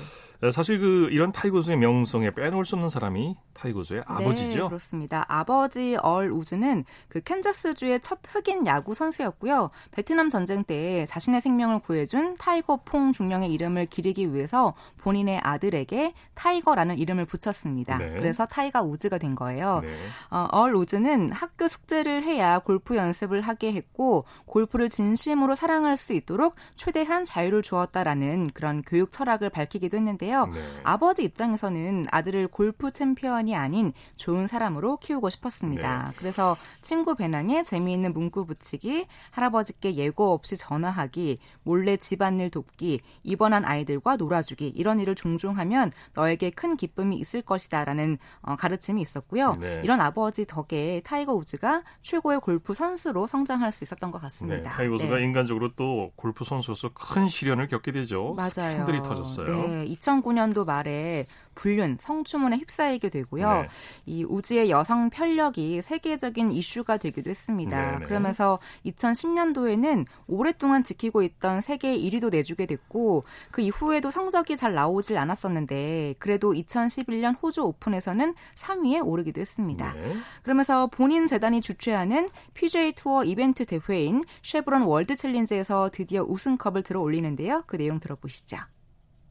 사실 0.52 0.78
그 0.78 1.08
이런 1.10 1.32
타이거 1.32 1.54
우즈의 1.54 1.76
명성에 1.78 2.32
빼놓을 2.32 2.64
수 2.64 2.74
없는 2.76 2.88
사람이 2.88 3.36
타이거 3.54 3.78
우즈의 3.78 4.02
아버지죠. 4.06 4.62
네, 4.64 4.68
그렇습니다. 4.68 5.24
아버지 5.28 5.96
얼 6.02 6.30
우즈는 6.30 6.84
그 7.08 7.20
캔자스주의 7.20 8.00
첫 8.00 8.18
흑인 8.26 8.66
야구 8.66 8.94
선수였고요. 8.94 9.70
베트남 9.92 10.28
전쟁 10.28 10.64
때 10.64 11.06
자신의 11.06 11.40
생명을 11.40 11.78
구해준 11.80 12.36
타이거 12.36 12.80
퐁 12.84 13.12
중령의 13.12 13.50
이름을 13.52 13.86
기리기 13.86 14.34
위해서 14.34 14.74
본인의 14.98 15.40
아들에게 15.42 16.12
타이거라는 16.34 16.98
이름을 16.98 17.24
붙였습니다. 17.24 17.98
네. 17.98 18.10
그래서 18.10 18.46
타이거 18.46 18.82
우즈가 18.82 19.18
된 19.18 19.34
거예요. 19.34 19.80
네. 19.80 19.88
어, 20.30 20.48
얼 20.52 20.74
우즈는 20.74 21.32
학교 21.32 21.68
숙제를 21.68 22.22
해야 22.22 22.58
골프 22.58 22.96
연습을 22.96 23.40
하게 23.40 23.72
했고 23.72 24.24
골프를 24.44 24.88
진심으로 24.88 25.54
사랑할 25.54 25.96
수 25.96 26.12
있도록 26.12 26.56
최대한 26.74 27.24
자유를 27.24 27.62
주었다라는 27.62 28.48
그런 28.52 28.82
교육 28.82 29.12
철학을 29.12 29.50
밝히기도 29.50 29.96
했는데 29.96 30.25
요. 30.30 30.46
네. 30.46 30.60
아버지 30.82 31.22
입장에서는 31.24 32.04
아들을 32.10 32.48
골프 32.48 32.90
챔피언이 32.90 33.54
아닌 33.54 33.92
좋은 34.16 34.46
사람으로 34.46 34.98
키우고 34.98 35.30
싶었습니다. 35.30 36.08
네. 36.08 36.14
그래서 36.16 36.56
친구 36.82 37.14
배낭에 37.14 37.62
재미있는 37.62 38.12
문구 38.12 38.46
붙이기, 38.46 39.06
할아버지께 39.30 39.96
예고 39.96 40.32
없이 40.32 40.56
전화하기, 40.56 41.38
몰래 41.62 41.96
집안일 41.96 42.50
돕기, 42.50 43.00
입원한 43.22 43.64
아이들과 43.64 44.16
놀아주기 44.16 44.68
이런 44.68 45.00
일을 45.00 45.14
종종 45.14 45.58
하면 45.58 45.92
너에게 46.14 46.50
큰 46.50 46.76
기쁨이 46.76 47.16
있을 47.16 47.42
것이다라는 47.42 48.18
어, 48.42 48.56
가르침이 48.56 49.00
있었고요. 49.02 49.54
네. 49.60 49.80
이런 49.84 50.00
아버지 50.00 50.46
덕에 50.46 51.02
타이거 51.04 51.34
우즈가 51.34 51.82
최고의 52.02 52.40
골프 52.40 52.74
선수로 52.74 53.26
성장할 53.26 53.72
수 53.72 53.84
있었던 53.84 54.10
것 54.10 54.20
같습니다. 54.22 54.62
네, 54.62 54.68
타이거 54.68 54.94
우즈가 54.94 55.16
네. 55.16 55.24
인간적으로 55.24 55.72
또 55.76 56.12
골프 56.16 56.44
선수로서 56.44 56.90
큰 56.94 57.28
시련을 57.28 57.68
겪게 57.68 57.92
되죠. 57.92 58.34
맞아요. 58.36 58.50
스캔들이 58.72 59.02
터졌어요. 59.02 59.66
네, 59.68 59.84
2009년도 60.22 60.64
말에 60.64 61.26
불륜, 61.56 61.96
성추문에 61.98 62.58
휩싸이게 62.58 63.08
되고요. 63.08 63.62
네. 63.62 63.68
이 64.04 64.24
우즈의 64.24 64.70
여성 64.70 65.10
편력이 65.10 65.82
세계적인 65.82 66.52
이슈가 66.52 66.98
되기도 66.98 67.30
했습니다. 67.30 67.80
네네. 67.80 67.98
네. 67.98 68.04
그러면서 68.04 68.58
2010년도에는 68.84 70.06
오랫동안 70.28 70.84
지키고 70.84 71.22
있던 71.22 71.62
세계 71.62 71.96
1위도 71.96 72.30
내주게 72.30 72.66
됐고 72.66 73.24
그 73.50 73.62
이후에도 73.62 74.10
성적이 74.10 74.56
잘 74.56 74.74
나오질 74.74 75.16
않았었는데 75.16 76.16
그래도 76.18 76.52
2011년 76.52 77.36
호주 77.42 77.62
오픈에서는 77.62 78.34
3위에 78.54 79.04
오르기도 79.04 79.40
했습니다. 79.40 79.94
네. 79.94 80.12
그러면서 80.42 80.86
본인 80.88 81.26
재단이 81.26 81.62
주최하는 81.62 82.28
PGA 82.52 82.92
투어 82.92 83.24
이벤트 83.24 83.64
대회인 83.64 84.22
쉐브론 84.42 84.82
월드 84.82 85.16
챌린지에서 85.16 85.90
드디어 85.92 86.22
우승컵을 86.22 86.82
들어 86.82 87.00
올리는데요. 87.00 87.64
그 87.66 87.76
내용 87.76 87.98
들어보시죠. 87.98 88.58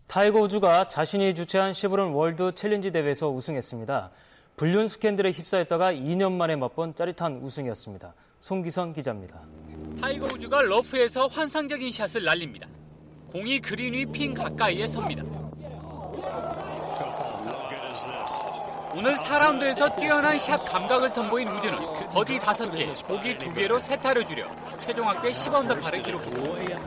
타이거 0.08 0.40
우즈가 0.42 0.88
자신이 0.88 1.34
주최한 1.34 1.74
쉐브론 1.74 2.14
월드 2.14 2.54
챌린지 2.54 2.92
대회에서 2.92 3.30
우승했습니다. 3.30 4.12
불륜 4.56 4.88
스캔들에 4.88 5.32
휩싸였다가 5.32 5.92
2년 5.94 6.32
만에 6.34 6.56
맛본 6.56 6.96
짜릿한 6.96 7.40
우승이었습니다. 7.42 8.14
송기성 8.40 8.94
기자입니다. 8.94 9.42
타이거 10.00 10.28
우즈가 10.28 10.62
러프에서 10.62 11.28
환상적인 11.28 11.92
샷을 11.92 12.24
날립니다. 12.24 12.68
공이 13.32 13.60
그린 13.60 13.94
위 13.94 14.06
핀 14.06 14.34
가까이에 14.34 14.88
섭니다. 14.88 15.24
오늘 18.98 19.14
4라운드에서 19.16 19.94
뛰어난 19.98 20.40
샷 20.40 20.58
감각을 20.72 21.10
선보인 21.10 21.50
우즈는 21.50 21.78
버디 22.12 22.40
5개, 22.40 23.06
보기 23.06 23.38
2개로 23.38 23.78
세 23.78 23.90
타를 23.90 24.26
줄여 24.26 24.48
최종 24.80 25.10
합계 25.10 25.32
10언더파를 25.32 26.02
기록했습니다. 26.02 26.80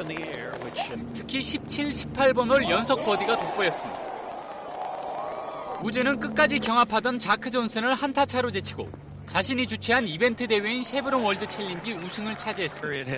특히 1.12 1.42
17, 1.42 1.90
18번 1.90 2.50
홀 2.50 2.70
연속 2.70 3.04
버디가 3.04 3.36
돋보였습니다. 3.36 4.00
우즈는 5.82 6.18
끝까지 6.18 6.58
경합하던 6.60 7.18
자크 7.18 7.50
존슨을 7.50 7.94
한타 7.94 8.24
차로 8.24 8.52
제치고 8.52 8.88
자신이 9.28 9.66
주최한 9.66 10.08
이벤트 10.08 10.46
대회인 10.46 10.82
쉐브론 10.82 11.22
월드 11.22 11.46
챌린지 11.46 11.92
우승을 11.92 12.34
차지했습니다. 12.36 13.12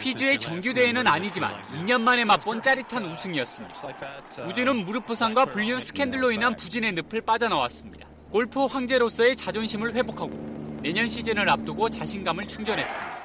PGA 0.00 0.38
정규 0.38 0.74
대회는 0.74 1.06
아니지만 1.06 1.54
2년 1.72 2.00
만에 2.00 2.24
맛본 2.24 2.60
짜릿한 2.60 3.06
우승이었습니다. 3.06 4.44
우즈는 4.48 4.84
무릎 4.84 5.06
부상과 5.06 5.46
불륜 5.46 5.78
스캔들로 5.78 6.32
인한 6.32 6.56
부진의 6.56 6.92
늪을 6.92 7.20
빠져나왔습니다. 7.22 8.06
골프 8.30 8.66
황제로서의 8.66 9.36
자존심을 9.36 9.94
회복하고 9.94 10.76
내년 10.82 11.06
시즌을 11.06 11.48
앞두고 11.48 11.88
자신감을 11.88 12.48
충전했습니다. 12.48 13.15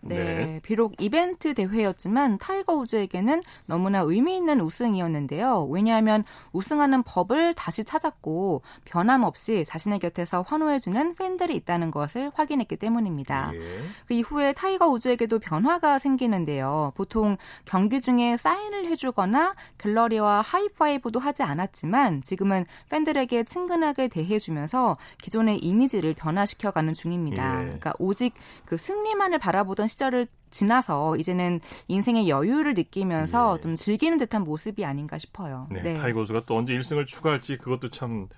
네, 0.00 0.16
네, 0.16 0.60
비록 0.62 0.94
이벤트 1.00 1.54
대회였지만 1.54 2.38
타이거 2.38 2.74
우즈에게는 2.74 3.42
너무나 3.66 4.00
의미 4.00 4.36
있는 4.36 4.60
우승이었는데요. 4.60 5.66
왜냐하면 5.70 6.24
우승하는 6.52 7.02
법을 7.02 7.54
다시 7.54 7.84
찾았고 7.84 8.62
변함없이 8.84 9.64
자신의 9.66 9.98
곁에서 9.98 10.42
환호해주는 10.42 11.14
팬들이 11.14 11.56
있다는 11.56 11.90
것을 11.90 12.30
확인했기 12.34 12.76
때문입니다. 12.76 13.50
예. 13.54 13.60
그 14.06 14.14
이후에 14.14 14.52
타이거 14.52 14.86
우즈에게도 14.88 15.40
변화가 15.40 15.98
생기는데요. 15.98 16.92
보통 16.94 17.36
경기 17.64 18.00
중에 18.00 18.36
사인을 18.36 18.86
해주거나 18.86 19.54
갤러리와 19.78 20.42
하이파이브도 20.42 21.18
하지 21.18 21.42
않았지만 21.42 22.22
지금은 22.22 22.66
팬들에게 22.88 23.44
친근하게 23.44 24.08
대해주면서 24.08 24.96
기존의 25.22 25.58
이미지를 25.58 26.14
변화시켜가는 26.14 26.94
중입니다. 26.94 27.62
예. 27.62 27.64
그러니까 27.64 27.92
오직 27.98 28.34
그 28.64 28.76
승리만을 28.76 29.38
바라보던 29.38 29.87
시절을 29.88 30.28
지나서 30.50 31.16
이제는 31.16 31.60
인생의 31.88 32.28
여유를 32.28 32.74
느끼면서 32.74 33.56
네. 33.56 33.60
좀 33.60 33.74
즐기는 33.74 34.16
듯한 34.18 34.44
모습이 34.44 34.84
아닌가 34.84 35.18
싶어요. 35.18 35.66
네, 35.70 35.82
네. 35.82 35.98
타이거즈가 35.98 36.42
또 36.46 36.56
언제 36.56 36.74
1승을 36.74 37.06
추가할지 37.06 37.56
그것도 37.56 37.90
참 37.90 38.28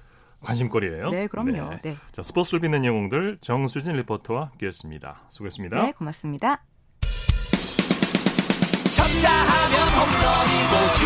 관심거리예요. 0.43 1.11
네, 1.11 1.27
그럼요. 1.27 1.71
네. 1.71 1.81
네. 1.83 1.97
자, 2.13 2.23
스포츠를 2.23 2.61
빛낸 2.61 2.85
영웅들 2.85 3.39
정수진 3.41 3.93
리포터와 3.93 4.47
함께했습니다. 4.53 5.27
수고했습니다. 5.31 5.83
네, 5.83 5.93
고맙습니다. 5.93 6.65
쳤다 8.91 9.31
하면 9.31 9.89
홈런이고 9.97 10.73
슛 10.97 11.05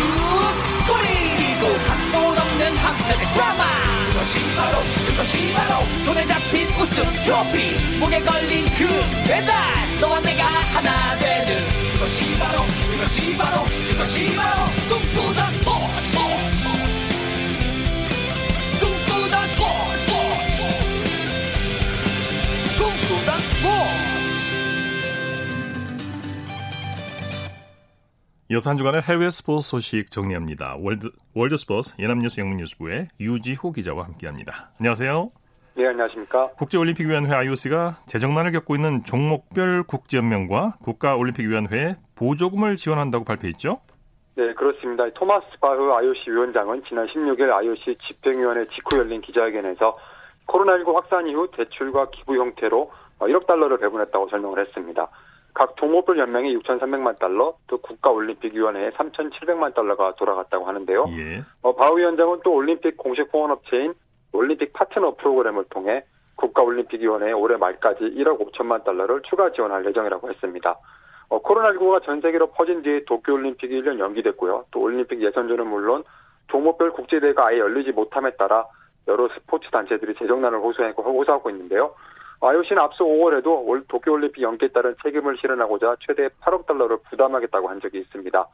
골이고 0.87 1.63
각본 1.87 2.37
없는 2.37 2.77
한편의 2.77 3.27
드라마 3.33 3.94
그것이 4.25 4.55
바로 4.55 4.79
그것이 5.07 5.53
바로 5.53 5.85
손에 6.03 6.25
잡힌 6.25 6.67
우승 6.81 7.03
트로피. 7.21 7.97
목에 7.99 8.19
걸린 8.21 8.65
그 8.75 8.87
배달. 9.27 9.53
너와 9.99 10.19
내가 10.19 10.43
하나 10.45 11.15
되는 11.19 11.63
그것이 11.93 12.37
바로 12.39 12.63
그것이 12.91 13.37
바로 13.37 13.63
그것이 13.63 14.35
바로. 14.35 14.65
꿈 14.89 15.04
이어서 28.55 28.69
한 28.69 28.77
주간의 28.77 29.01
해외 29.01 29.29
스포츠 29.29 29.67
소식 29.67 30.09
정리합니다. 30.09 30.77
월드, 30.79 31.11
월드 31.33 31.57
스포츠 31.57 31.93
연합뉴스 31.99 32.39
영문뉴스부의 32.39 33.09
유지호 33.19 33.73
기자와 33.73 34.05
함께합니다. 34.05 34.69
안녕하세요. 34.79 35.29
네, 35.73 35.87
안녕하십니까. 35.87 36.51
국제올림픽위원회 36.51 37.35
IOC가 37.35 37.97
재정난을 38.05 38.53
겪고 38.53 38.75
있는 38.75 39.03
종목별 39.03 39.83
국제연맹과 39.83 40.77
국가올림픽위원회에 40.83 41.97
보조금을 42.15 42.77
지원한다고 42.77 43.25
발표했죠? 43.25 43.81
네, 44.35 44.53
그렇습니다. 44.53 45.09
토마스 45.09 45.47
바흐 45.59 45.91
IOC 45.91 46.31
위원장은 46.31 46.83
지난 46.87 47.07
16일 47.07 47.51
IOC 47.51 47.97
집행위원회 48.07 48.63
직후 48.67 48.99
열린 48.99 49.19
기자회견에서 49.19 49.97
코로나19 50.47 50.93
확산 50.93 51.27
이후 51.27 51.51
대출과 51.51 52.11
기부 52.11 52.37
형태로 52.37 52.89
1억 53.19 53.47
달러를 53.47 53.79
배분했다고 53.79 54.29
설명을 54.29 54.59
했습니다. 54.59 55.09
각 55.55 55.75
동목별 55.77 56.19
연맹에 56.19 56.53
6,300만 56.53 57.17
달러, 57.17 57.55
또 57.67 57.77
국가올림픽위원회에 57.77 58.91
3,700만 58.91 59.73
달러가 59.73 60.13
돌아갔다고 60.15 60.65
하는데요. 60.65 61.05
예. 61.17 61.43
어, 61.61 61.73
바우 61.73 61.97
위원장은 61.97 62.41
또 62.43 62.53
올림픽 62.53 62.97
공식 62.97 63.33
후원업체인 63.33 63.93
올림픽 64.33 64.73
파트너 64.73 65.15
프로그램을 65.15 65.63
통해 65.69 66.03
국가올림픽위원회에 66.35 67.31
올해 67.31 67.55
말까지 67.55 68.03
1억 68.03 68.51
5천만 68.51 68.83
달러를 68.83 69.21
추가 69.29 69.49
지원할 69.53 69.85
예정이라고 69.85 70.29
했습니다. 70.29 70.77
어, 71.29 71.41
코로나19가 71.41 72.03
전 72.03 72.19
세계로 72.19 72.47
퍼진 72.47 72.81
뒤에 72.81 73.05
도쿄올림픽이 73.05 73.81
1년 73.81 73.99
연기됐고요. 73.99 74.65
또 74.71 74.81
올림픽 74.81 75.21
예선전은 75.21 75.67
물론 75.67 76.03
종목별 76.49 76.91
국제대회가 76.91 77.47
아예 77.47 77.59
열리지 77.59 77.93
못함에 77.93 78.31
따라 78.31 78.65
여러 79.07 79.29
스포츠 79.29 79.69
단체들이 79.71 80.15
재정난을 80.15 80.59
호소하고, 80.59 81.01
호소하고 81.01 81.49
있는데요. 81.51 81.95
IOC는 82.41 82.81
앞서 82.81 83.03
5월에도 83.03 83.67
올 83.67 83.83
도쿄올림픽 83.87 84.43
연기에 84.43 84.69
따른 84.69 84.95
책임을 85.03 85.37
실현하고자 85.37 85.97
최대 86.01 86.27
8억 86.41 86.65
달러를 86.65 86.97
부담하겠다고 87.09 87.69
한 87.69 87.79
적이 87.79 87.99
있습니다. 87.99 88.47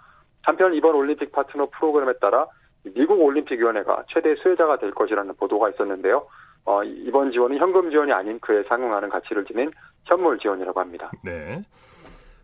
한편 0.44 0.74
이번 0.74 0.96
올림픽 0.96 1.32
파트너 1.32 1.70
프로그램에 1.72 2.14
따라 2.20 2.48
미국 2.84 3.22
올림픽위원회가 3.22 4.06
최대 4.10 4.36
수혜자가 4.36 4.80
될 4.80 4.92
것이라는 4.92 5.36
보도가 5.36 5.70
있었는데요. 5.70 6.28
어, 6.66 6.84
이번 6.84 7.32
지원은 7.32 7.58
현금 7.58 7.90
지원이 7.90 8.12
아닌 8.12 8.40
그에 8.40 8.64
상응하는 8.64 9.10
가치를 9.10 9.46
지닌 9.46 9.72
현물 10.06 10.38
지원이라고 10.40 10.80
합니다. 10.80 11.12
네. 11.24 11.62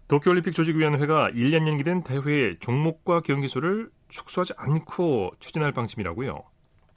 도쿄올림픽 0.07 0.55
조직위원회가 0.55 1.31
1년 1.31 1.67
연기된 1.67 2.03
대회의 2.03 2.57
종목과 2.59 3.21
경기 3.21 3.47
수를 3.47 3.89
축소하지 4.09 4.53
않고 4.57 5.31
추진할 5.39 5.73
방침이라고요. 5.73 6.43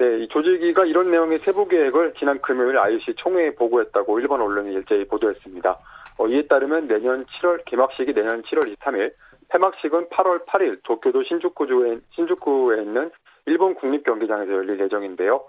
네, 0.00 0.20
이 0.20 0.28
조직위가 0.28 0.86
이런 0.86 1.10
내용의 1.10 1.40
세부 1.40 1.68
계획을 1.68 2.14
지난 2.18 2.40
금요일 2.40 2.78
IOC 2.78 3.16
총회에 3.16 3.50
보고했다고 3.54 4.18
일본 4.18 4.40
언론이 4.40 4.72
일제히 4.72 5.04
보도했습니다. 5.04 5.78
어, 6.16 6.26
이에 6.26 6.46
따르면 6.46 6.88
내년 6.88 7.26
7월 7.26 7.62
개막식이 7.66 8.14
내년 8.14 8.40
7월 8.44 8.74
23일, 8.74 9.12
폐막식은 9.50 10.06
8월 10.06 10.46
8일 10.46 10.78
도쿄도 10.84 11.22
신주쿠주에 11.24 11.98
신주쿠에 12.14 12.80
있는 12.80 13.10
일본 13.44 13.74
국립 13.74 14.02
경기장에서 14.02 14.50
열릴 14.50 14.80
예정인데요. 14.80 15.42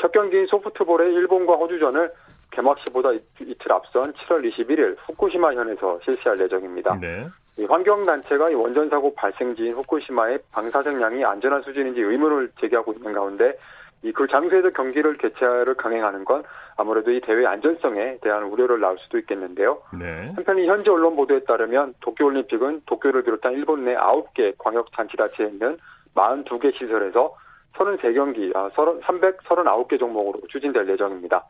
첫 0.00 0.10
경기인 0.10 0.46
소프트볼의 0.46 1.14
일본과 1.14 1.54
호주전을 1.54 2.10
개막식보다 2.50 3.12
이 3.12 3.54
틀 3.60 3.72
앞선 3.72 4.12
7월 4.12 4.50
21일 4.50 4.96
후쿠시마 5.06 5.54
현에서 5.54 6.00
실시할 6.04 6.40
예정입니다. 6.40 6.98
네. 7.00 7.28
환경단체가 7.68 8.48
원전 8.56 8.88
사고 8.88 9.14
발생지인 9.14 9.74
후쿠시마의 9.74 10.40
방사생량이 10.50 11.24
안전한 11.24 11.62
수준인지 11.62 12.00
의문을 12.00 12.50
제기하고 12.60 12.92
있는 12.94 13.12
가운데 13.12 13.56
이 14.04 14.12
그 14.12 14.26
장소에서 14.26 14.70
경기를 14.70 15.16
개최를 15.16 15.74
강행하는 15.74 16.24
건 16.24 16.44
아무래도 16.76 17.10
이 17.10 17.20
대회 17.20 17.46
안전성에 17.46 18.18
대한 18.20 18.44
우려를 18.44 18.78
낳을 18.80 18.98
수도 18.98 19.18
있겠는데요. 19.18 19.80
네. 19.98 20.32
한편 20.36 20.58
이 20.58 20.66
현지 20.68 20.90
언론 20.90 21.16
보도에 21.16 21.40
따르면 21.44 21.94
도쿄올림픽은 22.00 22.82
도쿄를 22.86 23.22
비롯한 23.24 23.52
일본 23.54 23.84
내 23.84 23.94
9개 23.96 24.54
광역단체단체에 24.58 25.46
있는 25.48 25.78
42개 26.14 26.76
시설에서 26.78 27.34
33경기, 27.76 28.52
339개 28.52 29.98
종목으로 29.98 30.40
추진될 30.48 30.88
예정입니다. 30.88 31.44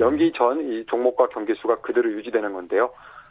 연기 0.00 0.30
전 0.32 0.60
이 0.60 0.84
종목과 0.86 1.28
경기 1.28 1.54
수가 1.54 1.76
그대로 1.80 2.10
유지되는 2.10 2.52
건데요. 2.52 2.90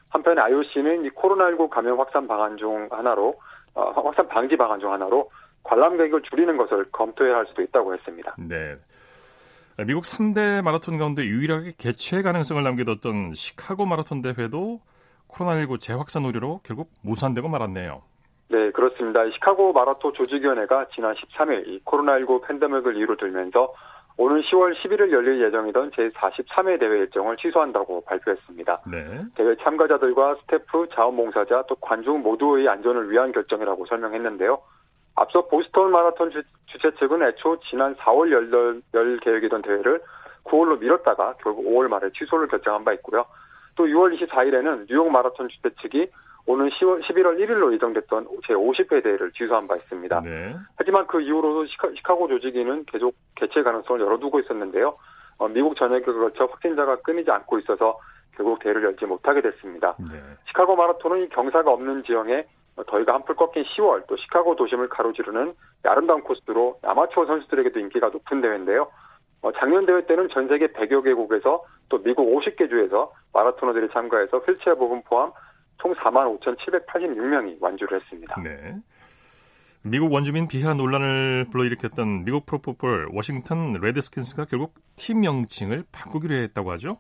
한편 0.10 0.40
IOC는 0.40 1.06
이 1.06 1.10
코로나19 1.12 1.70
감염 1.70 2.00
확산 2.00 2.28
방안 2.28 2.58
중 2.58 2.88
하나로 2.92 3.36
어, 3.76 3.92
확산 3.92 4.28
방지 4.28 4.58
방안 4.58 4.80
중 4.80 4.92
하나로 4.92 5.30
관람객을 5.64 6.22
줄이는 6.24 6.58
것을 6.58 6.86
검토해야 6.92 7.38
할 7.38 7.46
수도 7.48 7.62
있다고 7.62 7.94
했습니다. 7.94 8.36
네. 8.38 8.76
미국 9.86 10.04
3대 10.04 10.62
마라톤 10.62 10.98
가운데 10.98 11.24
유일하게 11.24 11.74
개최 11.78 12.22
가능성을 12.22 12.62
남겨뒀던 12.62 13.34
시카고 13.34 13.86
마라톤 13.86 14.22
대회도 14.22 14.82
코로나19 15.30 15.80
재확산 15.80 16.26
우려로 16.26 16.60
결국 16.64 16.90
무산되고 17.02 17.48
말았네요. 17.48 18.02
네, 18.50 18.72
그렇습니다. 18.72 19.22
시카고 19.32 19.74
마라톤 19.74 20.14
조직위원회가 20.14 20.88
지난 20.96 21.14
13일 21.14 21.68
이 21.68 21.80
코로나19 21.86 22.48
팬데믹을 22.48 22.98
이유로 22.98 23.16
들면서 23.16 23.74
오는 24.18 24.42
10월 24.42 24.76
11일 24.76 25.12
열릴 25.12 25.42
예정이던 25.46 25.92
제43회 25.92 26.78
대회 26.78 27.00
일정을 27.00 27.38
취소한다고 27.38 28.02
발표했습니다. 28.02 28.82
네. 28.92 29.24
대회 29.36 29.56
참가자들과 29.64 30.36
스태프, 30.42 30.90
자원봉사자, 30.94 31.64
또 31.70 31.76
관중 31.76 32.22
모두의 32.22 32.68
안전을 32.68 33.12
위한 33.12 33.32
결정이라고 33.32 33.86
설명했는데요. 33.86 34.60
앞서 35.16 35.48
보스턴 35.48 35.92
마라톤 35.92 36.32
주, 36.32 36.42
주최 36.68 36.92
측은 36.96 37.24
애초 37.24 37.60
지난 37.70 37.96
4월 37.96 38.32
열, 38.32 38.82
열 38.94 39.20
계획이던 39.20 39.62
대회를 39.62 40.02
9월로 40.46 40.80
미뤘다가 40.80 41.36
결국 41.44 41.66
5월 41.66 41.88
말에 41.88 42.10
취소를 42.18 42.48
결정한 42.48 42.84
바 42.84 42.94
있고요. 42.94 43.26
또 43.76 43.86
6월 43.86 44.18
24일에는 44.20 44.88
뉴욕 44.88 45.10
마라톤 45.12 45.50
주최 45.50 45.70
측이 45.82 46.08
오는 46.46 46.68
10월, 46.70 47.04
11월 47.04 47.38
1일로 47.38 47.74
예정됐던 47.74 48.28
제50회 48.48 49.04
대회를 49.04 49.32
취소한 49.34 49.68
바 49.68 49.76
있습니다. 49.76 50.22
네. 50.22 50.56
하지만 50.78 51.06
그 51.06 51.22
이후로도 51.22 51.68
시카, 51.68 52.16
고 52.16 52.28
조직위는 52.28 52.86
계속 52.86 53.14
개최 53.36 53.62
가능성을 53.62 54.02
열어두고 54.02 54.40
있었는데요. 54.40 54.98
어, 55.38 55.48
미국 55.48 55.76
전역에 55.78 56.06
걸쳐 56.06 56.46
확진자가 56.46 56.98
끊이지 56.98 57.30
않고 57.30 57.60
있어서 57.60 58.00
결국 58.36 58.60
대회를 58.60 58.84
열지 58.84 59.06
못하게 59.06 59.42
됐습니다. 59.42 59.96
네. 60.00 60.20
시카고 60.48 60.76
마라톤은 60.76 61.30
경사가 61.30 61.72
없는 61.72 62.04
지형에 62.04 62.46
더위가 62.86 63.14
한풀 63.14 63.36
꺾인 63.36 63.64
10월 63.64 64.08
또 64.08 64.16
시카고 64.18 64.56
도심을 64.56 64.90
가로지르는 64.90 65.54
아름다운 65.84 66.22
코스로 66.22 66.80
아마추어 66.84 67.26
선수들에게도 67.26 67.80
인기가 67.80 68.10
높은 68.10 68.42
대회인데요. 68.42 68.90
어, 69.42 69.52
작년 69.54 69.86
대회 69.86 70.06
때는 70.06 70.30
전 70.30 70.48
세계 70.48 70.68
100여 70.68 71.04
개국에서 71.04 71.64
또 71.88 72.04
미국 72.04 72.26
50개 72.26 72.70
주에서 72.70 73.12
마라토너들이 73.34 73.90
참가해서 73.94 74.40
휠체어 74.40 74.76
부문 74.76 75.02
포함 75.04 75.32
총 75.82 75.94
4만 75.94 76.40
5,786명이 76.40 77.58
완주를 77.62 78.02
했습니다. 78.02 78.36
네. 78.42 78.76
미국 79.82 80.12
원주민 80.12 80.50
비하 80.50 80.74
논란을 80.74 81.46
불러일으켰던 81.52 82.26
미국 82.26 82.46
프로풋볼 82.46 83.10
워싱턴 83.14 83.74
레드스킨스가 83.82 84.46
결국 84.46 84.74
팀 84.98 85.22
명칭을 85.22 85.86
바꾸기로 85.92 86.36
했다고 86.36 86.72
하죠? 86.72 86.98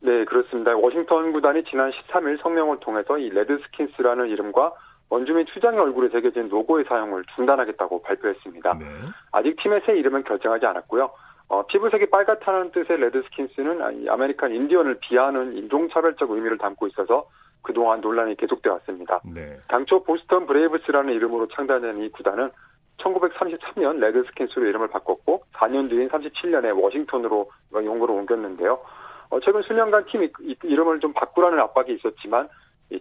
네, 0.00 0.24
그렇습니다. 0.24 0.74
워싱턴 0.74 1.32
구단이 1.32 1.62
지난 1.64 1.90
13일 1.90 2.42
성명을 2.42 2.80
통해서 2.80 3.18
이 3.18 3.28
레드스킨스라는 3.28 4.28
이름과 4.30 4.72
원주민 5.12 5.44
추장의 5.44 5.78
얼굴에 5.78 6.08
새겨진 6.08 6.48
로고의 6.48 6.86
사용을 6.88 7.22
중단하겠다고 7.36 8.00
발표했습니다. 8.00 8.78
네. 8.78 8.86
아직 9.32 9.56
팀의 9.62 9.82
새 9.84 9.94
이름은 9.98 10.24
결정하지 10.24 10.64
않았고요. 10.64 11.10
어, 11.48 11.66
피부색이 11.66 12.06
빨갛다는 12.06 12.70
뜻의 12.70 12.96
레드스킨스는 12.98 14.08
아메리칸 14.08 14.54
인디언을 14.54 15.00
비하하는 15.00 15.54
인종차별적 15.58 16.30
의미를 16.30 16.56
담고 16.56 16.86
있어서 16.86 17.26
그동안 17.60 18.00
논란이 18.00 18.36
계속돼 18.36 18.70
왔습니다. 18.70 19.20
네. 19.34 19.58
당초 19.68 20.02
보스턴 20.02 20.46
브레이브스라는 20.46 21.12
이름으로 21.12 21.46
창단된 21.48 22.02
이 22.04 22.08
구단은 22.08 22.50
1933년 22.96 23.98
레드스킨스로 23.98 24.64
이름을 24.64 24.88
바꿨고 24.88 25.42
4년 25.52 25.90
뒤인 25.90 26.08
37년에 26.08 26.82
워싱턴으로 26.82 27.50
연고를 27.74 28.14
옮겼는데요. 28.14 28.80
어, 29.28 29.40
최근 29.40 29.60
수년간 29.60 30.06
팀 30.06 30.26
이름을 30.62 31.00
좀 31.00 31.12
바꾸라는 31.12 31.58
압박이 31.58 31.92
있었지만 31.96 32.48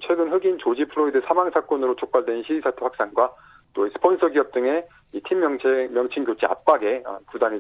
최근 0.02 0.32
흑인 0.32 0.58
조지 0.58 0.86
플로이드 0.86 1.22
사망 1.28 1.50
사건으로 1.52 1.96
촉발된 1.96 2.44
시위 2.44 2.62
사태 2.62 2.78
확산과 2.82 3.34
또 3.74 3.88
스폰서 3.90 4.30
기업 4.30 4.52
등의 4.52 4.86
이 5.14 5.20
팀 5.20 5.40
명칭, 5.40 5.94
명칭 5.94 6.26
교체 6.26 6.46
압박에 6.46 7.04
어, 7.06 7.20
구단이 7.32 7.60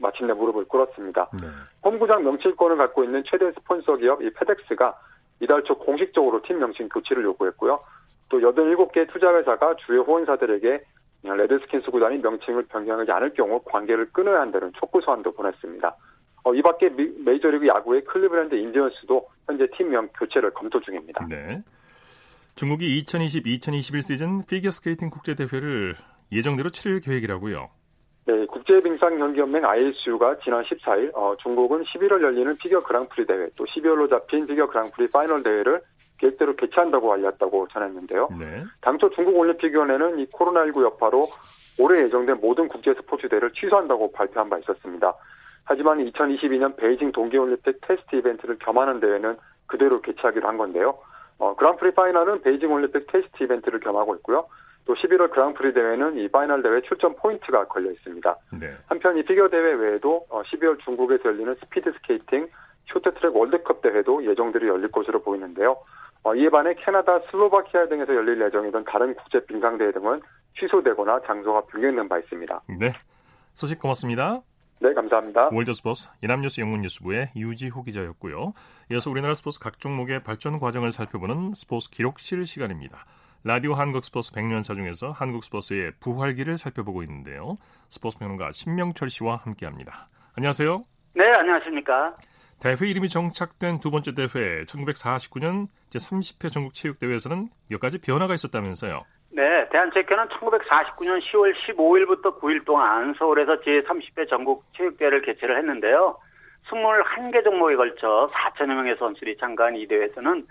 마침내 0.00 0.32
무릎을 0.32 0.64
꿇었습니다. 0.64 1.30
네. 1.40 1.48
홈구장 1.84 2.24
명칭권을 2.24 2.76
갖고 2.76 3.04
있는 3.04 3.22
최대 3.26 3.50
스폰서 3.52 3.96
기업 3.96 4.22
이 4.22 4.30
페덱스가 4.30 4.98
이달 5.40 5.62
초 5.64 5.76
공식적으로 5.78 6.42
팀 6.42 6.58
명칭 6.58 6.88
교체를 6.88 7.24
요구했고요. 7.24 7.80
또 8.30 8.38
87개 8.38 9.10
투자회사가 9.10 9.76
주요 9.86 10.02
후원사들에게 10.02 10.82
레드스킨스 11.24 11.90
구단이 11.90 12.18
명칭을 12.18 12.64
변경하지 12.66 13.10
않을 13.10 13.34
경우 13.34 13.60
관계를 13.64 14.10
끊어야 14.12 14.40
한다는 14.40 14.72
촉구 14.74 15.00
서한도 15.00 15.32
보냈습니다. 15.32 15.96
어, 16.48 16.54
이 16.54 16.62
밖에 16.62 16.88
메이저리그 16.88 17.66
야구의 17.66 18.04
클리브랜드 18.04 18.54
인디언스도 18.54 19.28
현재 19.46 19.66
팀명 19.76 20.08
교체를 20.18 20.50
검토 20.52 20.80
중입니다. 20.80 21.26
네. 21.28 21.62
중국이 22.54 23.02
2020-2021 23.02 24.02
시즌 24.02 24.46
피겨스케이팅 24.46 25.10
국제대회를 25.10 25.94
예정대로 26.32 26.70
치를 26.70 27.00
계획이라고요. 27.00 27.68
네, 28.26 28.46
국제빙상경기연맹 28.46 29.64
ISU가 29.64 30.38
지난 30.42 30.62
14일 30.64 31.14
어, 31.14 31.36
중국은 31.42 31.84
11월 31.84 32.22
열리는 32.22 32.56
피겨 32.56 32.82
그랑프리 32.82 33.26
대회 33.26 33.48
또 33.56 33.64
12월로 33.64 34.08
잡힌 34.08 34.46
피겨 34.46 34.66
그랑프리 34.66 35.08
파이널 35.10 35.42
대회를 35.42 35.82
계획대로 36.18 36.56
개최한다고 36.56 37.12
알렸다고 37.12 37.68
전했는데요. 37.68 38.28
네. 38.38 38.64
당초 38.80 39.10
중국 39.10 39.36
올림픽위원회는 39.36 40.18
이 40.18 40.26
코로나19 40.26 40.82
여파로 40.82 41.26
올해 41.78 42.02
예정된 42.04 42.40
모든 42.40 42.68
국제 42.68 42.92
스포츠 42.94 43.28
대회를 43.28 43.52
취소한다고 43.52 44.12
발표한 44.12 44.50
바 44.50 44.58
있었습니다. 44.58 45.14
하지만 45.68 45.98
2022년 45.98 46.76
베이징 46.76 47.12
동계올림픽 47.12 47.82
테스트 47.82 48.16
이벤트를 48.16 48.58
겸하는 48.58 49.00
대회는 49.00 49.36
그대로 49.66 50.00
개최하기로 50.00 50.48
한 50.48 50.56
건데요. 50.56 50.98
어, 51.38 51.54
그랑프리 51.56 51.92
파이널은 51.92 52.40
베이징 52.40 52.72
올림픽 52.72 53.06
테스트 53.06 53.44
이벤트를 53.44 53.78
겸하고 53.80 54.16
있고요. 54.16 54.48
또 54.86 54.94
11월 54.94 55.30
그랑프리 55.30 55.74
대회는 55.74 56.16
이 56.16 56.28
파이널 56.28 56.62
대회 56.62 56.80
출전 56.80 57.14
포인트가 57.16 57.66
걸려 57.66 57.90
있습니다. 57.90 58.36
네. 58.58 58.76
한편 58.86 59.18
이 59.18 59.22
피겨 59.22 59.50
대회 59.50 59.74
외에도 59.74 60.26
12월 60.30 60.76
어, 60.76 60.78
중국에서 60.84 61.24
열리는 61.26 61.54
스피드 61.56 61.92
스케이팅 61.92 62.48
쇼트트랙 62.86 63.36
월드컵 63.36 63.82
대회도 63.82 64.24
예정대로 64.24 64.66
열릴 64.66 64.90
것으로 64.90 65.20
보이는데요. 65.20 65.76
어, 66.22 66.34
이에 66.34 66.48
반해 66.48 66.74
캐나다, 66.78 67.20
슬로바키아 67.30 67.88
등에서 67.88 68.14
열릴 68.14 68.40
예정이던 68.40 68.84
다른 68.84 69.14
국제 69.14 69.44
빙상 69.44 69.76
대회 69.76 69.92
등은 69.92 70.22
취소되거나 70.58 71.20
장소가 71.26 71.60
변경된 71.66 72.08
바 72.08 72.18
있습니다. 72.18 72.62
네. 72.80 72.94
소식 73.52 73.78
고맙습니다. 73.78 74.40
네, 74.80 74.94
감사합니다. 74.94 75.48
월드스포츠 75.52 76.08
이남뉴스 76.22 76.60
영문뉴스부의 76.60 77.30
유지호 77.34 77.82
기자였고요. 77.82 78.52
이어서 78.92 79.10
우리나라 79.10 79.34
스포츠 79.34 79.58
각 79.58 79.80
종목의 79.80 80.22
발전 80.22 80.60
과정을 80.60 80.92
살펴보는 80.92 81.52
스포츠 81.54 81.90
기록실 81.90 82.46
시간입니다. 82.46 83.04
라디오 83.42 83.74
한국 83.74 84.04
스포츠 84.04 84.32
100년사 84.32 84.74
중에서 84.76 85.10
한국 85.10 85.42
스포츠의 85.42 85.92
부활기를 86.00 86.58
살펴보고 86.58 87.02
있는데요. 87.02 87.58
스포츠 87.88 88.18
평론가 88.18 88.52
신명철 88.52 89.10
씨와 89.10 89.36
함께합니다. 89.36 90.08
안녕하세요. 90.34 90.84
네, 91.14 91.24
안녕하십니까. 91.36 92.16
대회 92.60 92.76
이름이 92.80 93.08
정착된 93.08 93.80
두 93.80 93.90
번째 93.90 94.14
대회 94.14 94.64
1949년 94.64 95.68
제30회 95.90 96.52
전국체육대회에서는 96.52 97.48
몇 97.68 97.80
가지 97.80 97.98
변화가 97.98 98.34
있었다면서요. 98.34 99.04
네, 99.38 99.68
대한체육회는 99.68 100.26
1949년 100.30 101.22
10월 101.22 101.54
15일부터 101.54 102.40
9일 102.40 102.64
동안 102.64 103.14
서울에서 103.16 103.60
제30회 103.60 104.28
전국 104.28 104.64
체육대회를 104.76 105.22
개최를 105.22 105.56
했는데요. 105.58 106.16
21개 106.66 107.44
종목에 107.44 107.76
걸쳐 107.76 108.28
4천여 108.34 108.74
명의 108.74 108.96
선수들이 108.96 109.36
참가한 109.36 109.76
이 109.76 109.86
대회에서는 109.86 110.44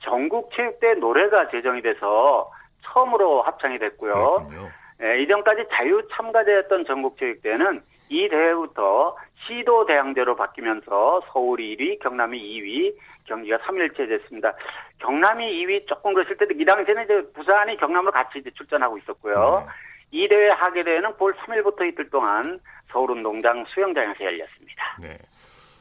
전국 0.00 0.50
체육대 0.56 0.94
노래가 0.94 1.50
제정이 1.50 1.82
돼서 1.82 2.50
처음으로 2.82 3.42
합창이 3.42 3.78
됐고요. 3.78 4.50
예, 5.04 5.22
이전까지 5.22 5.66
자유 5.70 6.02
참가자였던 6.10 6.86
전국 6.86 7.16
체육대회는 7.18 7.80
이 8.08 8.28
대회부터 8.28 9.16
시도 9.46 9.86
대항대로 9.86 10.36
바뀌면서 10.36 11.22
서울이 11.32 11.76
1위, 11.76 12.00
경남이 12.00 12.38
2위, 12.38 12.94
경기가 13.24 13.58
3일째 13.58 14.08
됐습니다. 14.08 14.52
경남이 14.98 15.44
2위 15.44 15.86
조금 15.86 16.14
그랬을 16.14 16.36
때도 16.36 16.54
이 16.58 16.64
당시에는 16.64 17.04
이제 17.04 17.22
부산이 17.32 17.76
경남으로 17.76 18.12
같이 18.12 18.38
이제 18.38 18.50
출전하고 18.50 18.98
있었고요. 18.98 19.66
네. 19.66 19.72
이 20.12 20.28
대회 20.28 20.50
하계 20.50 20.84
대회는 20.84 21.16
볼 21.16 21.34
3일부터 21.34 21.88
이틀 21.88 22.10
동안 22.10 22.60
서울운동장 22.92 23.64
수영장에서 23.68 24.24
열렸습니다. 24.24 24.98
네. 25.00 25.16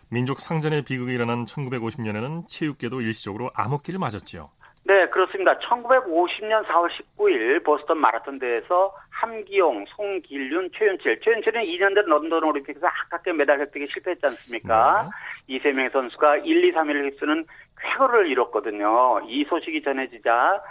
민족 0.09 0.39
상전의 0.39 0.83
비극이 0.83 1.13
일어난 1.13 1.45
1950년에는 1.45 2.47
체육계도 2.49 3.01
일시적으로 3.01 3.49
암흑기를 3.53 3.99
맞았지요. 3.99 4.49
네, 4.83 5.07
그렇습니다. 5.09 5.57
1950년 5.59 6.65
4월 6.65 6.89
19일 6.89 7.63
보스턴 7.63 7.99
마라톤 7.99 8.39
대회에서 8.39 8.93
함기용, 9.09 9.85
송길륜, 9.89 10.71
최윤철. 10.75 11.19
최윤철은 11.19 11.63
2년 11.63 11.93
전 11.93 12.05
런던 12.07 12.43
올림픽에서 12.43 12.87
아깝게 12.87 13.33
메달 13.33 13.59
획득에 13.59 13.87
실패했지 13.93 14.25
않습니까? 14.25 15.09
이세 15.47 15.71
명의 15.71 15.91
선수가 15.91 16.37
1, 16.37 16.63
2, 16.65 16.71
3위를 16.73 17.11
휩쓰는 17.11 17.45
쾌거를 17.79 18.27
이뤘거든요. 18.27 19.21
이 19.27 19.45
소식이 19.45 19.83
전해지자 19.83 20.61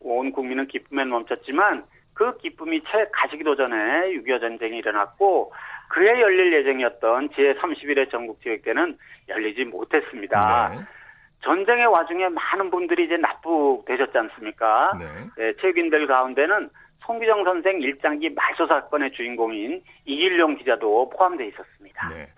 온 0.00 0.32
국민은 0.32 0.66
기쁨에 0.66 1.04
멈췄지만 1.04 1.84
그 2.12 2.36
기쁨이 2.36 2.82
채 2.82 3.06
가시기도 3.12 3.56
전에 3.56 3.76
6.25 4.12 4.40
전쟁이 4.40 4.78
일어났고 4.78 5.52
그해 5.88 6.20
열릴 6.20 6.52
예정이었던 6.52 7.30
제31회 7.30 8.10
전국체육대는 8.10 8.98
열리지 9.28 9.64
못했습니다. 9.64 10.68
네. 10.74 10.84
전쟁의 11.44 11.86
와중에 11.86 12.28
많은 12.28 12.70
분들이 12.70 13.04
이제 13.04 13.16
납북되셨지 13.16 14.16
않습니까? 14.16 14.92
네. 14.98 15.06
네, 15.36 15.52
체육인들 15.60 16.06
가운데는 16.06 16.70
송기정 17.00 17.44
선생 17.44 17.80
일장기 17.80 18.30
말소 18.30 18.66
사건의 18.66 19.12
주인공인 19.12 19.82
이길용 20.06 20.56
기자도 20.56 21.10
포함되어 21.10 21.46
있었습니다. 21.48 22.08
네. 22.08 22.28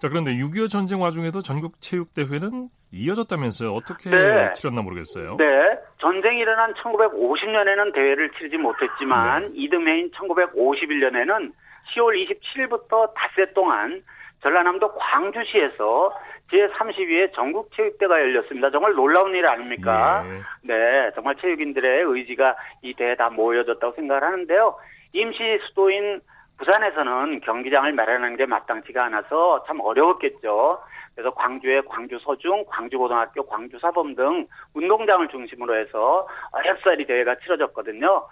자, 0.00 0.08
그런데 0.08 0.32
6.25 0.32 0.68
전쟁 0.68 1.00
와중에도 1.00 1.40
전국 1.40 1.80
체육대회는 1.80 2.68
이어졌다면서요. 2.90 3.72
어떻게 3.72 4.10
네. 4.10 4.52
치렀나 4.54 4.82
모르겠어요. 4.82 5.36
네, 5.36 5.78
전쟁이 6.00 6.40
일어난 6.40 6.74
1950년에는 6.74 7.94
대회를 7.94 8.30
치르지 8.32 8.56
못했지만 8.56 9.52
이듬해인 9.54 10.10
1951년에는 10.12 11.52
10월 11.94 12.26
27일부터 12.26 13.12
닷새 13.14 13.52
동안 13.54 14.02
전라남도 14.42 14.94
광주시에서 14.94 16.12
제32회 16.50 17.34
전국체육대가 17.34 18.20
열렸습니다. 18.20 18.70
정말 18.70 18.94
놀라운 18.94 19.34
일 19.34 19.46
아닙니까? 19.46 20.24
예. 20.26 20.42
네, 20.62 21.10
정말 21.14 21.36
체육인들의 21.36 22.04
의지가 22.04 22.56
이 22.82 22.94
대회에 22.94 23.16
다 23.16 23.28
모여졌다고 23.30 23.94
생각을 23.94 24.22
하는데요. 24.22 24.76
임시 25.12 25.58
수도인 25.68 26.20
부산에서는 26.58 27.40
경기장을 27.40 27.92
마련하는 27.92 28.36
게 28.36 28.46
마땅치가 28.46 29.04
않아서 29.04 29.64
참 29.66 29.80
어려웠겠죠. 29.80 30.80
그래서 31.14 31.30
광주의 31.34 31.82
광주 31.86 32.18
서중, 32.20 32.64
광주고등학교, 32.68 33.46
광주사범 33.46 34.14
등 34.14 34.46
운동장을 34.74 35.26
중심으로 35.28 35.76
해서 35.76 36.26
어렵사리 36.52 37.06
대회가 37.06 37.36
치러졌거든요. 37.40 38.24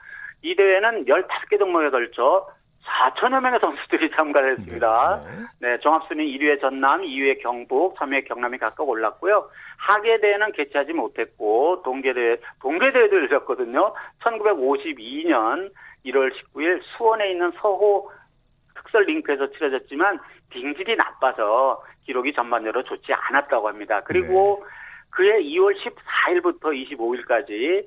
이 0.43 0.55
대회는 0.55 1.07
15개 1.07 1.59
종목에 1.59 1.91
걸쳐 1.91 2.47
4천여 2.87 3.41
명의 3.41 3.59
선수들이 3.61 4.11
참가를 4.13 4.53
했습니다. 4.53 5.23
네, 5.61 5.79
종합순위 5.79 6.39
1위의 6.39 6.61
전남, 6.61 7.03
2위의 7.03 7.43
경북, 7.43 7.97
3위의 7.97 8.27
경남이 8.29 8.59
각각 8.59 8.89
올랐고요. 8.89 9.49
하계 9.79 10.21
대회는 10.21 10.53
개최하지 10.53 10.93
못했고 10.93 11.83
동계 11.85 12.13
대회, 12.13 12.37
동계 12.61 12.93
대회도 12.93 13.17
열렸거든요. 13.17 13.93
1952년 14.23 15.71
1월 16.07 16.33
19일 16.33 16.81
수원에 16.97 17.33
있는 17.33 17.53
서호 17.61 18.11
특설 18.77 19.05
링크에서 19.05 19.51
치러졌지만 19.51 20.21
빙질이 20.51 20.97
나빠서 20.97 21.83
기록이 22.05 22.33
전반적으로 22.35 22.85
좋지 22.85 23.13
않았다고 23.13 23.69
합니다. 23.69 24.01
그리고 24.05 24.65
그해 25.11 25.41
2월 25.43 25.75
14일부터 25.77 26.73
25일까지 26.73 27.87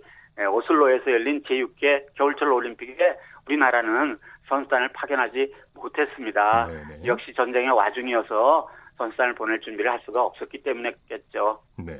오슬로에서 0.51 1.11
열린 1.11 1.41
제6개 1.43 2.15
겨울철 2.15 2.51
올림픽에 2.51 3.17
우리나라는 3.49 4.17
선수단을 4.47 4.89
파견하지 4.93 5.53
못했습니다. 5.73 6.69
역시 7.05 7.33
전쟁의 7.33 7.71
와중이어서 7.71 8.69
선수단을 8.97 9.33
보낼 9.35 9.59
준비를 9.59 9.91
할 9.91 9.99
수가 10.05 10.23
없었기 10.23 10.61
때문에겠죠. 10.63 11.61
네. 11.77 11.93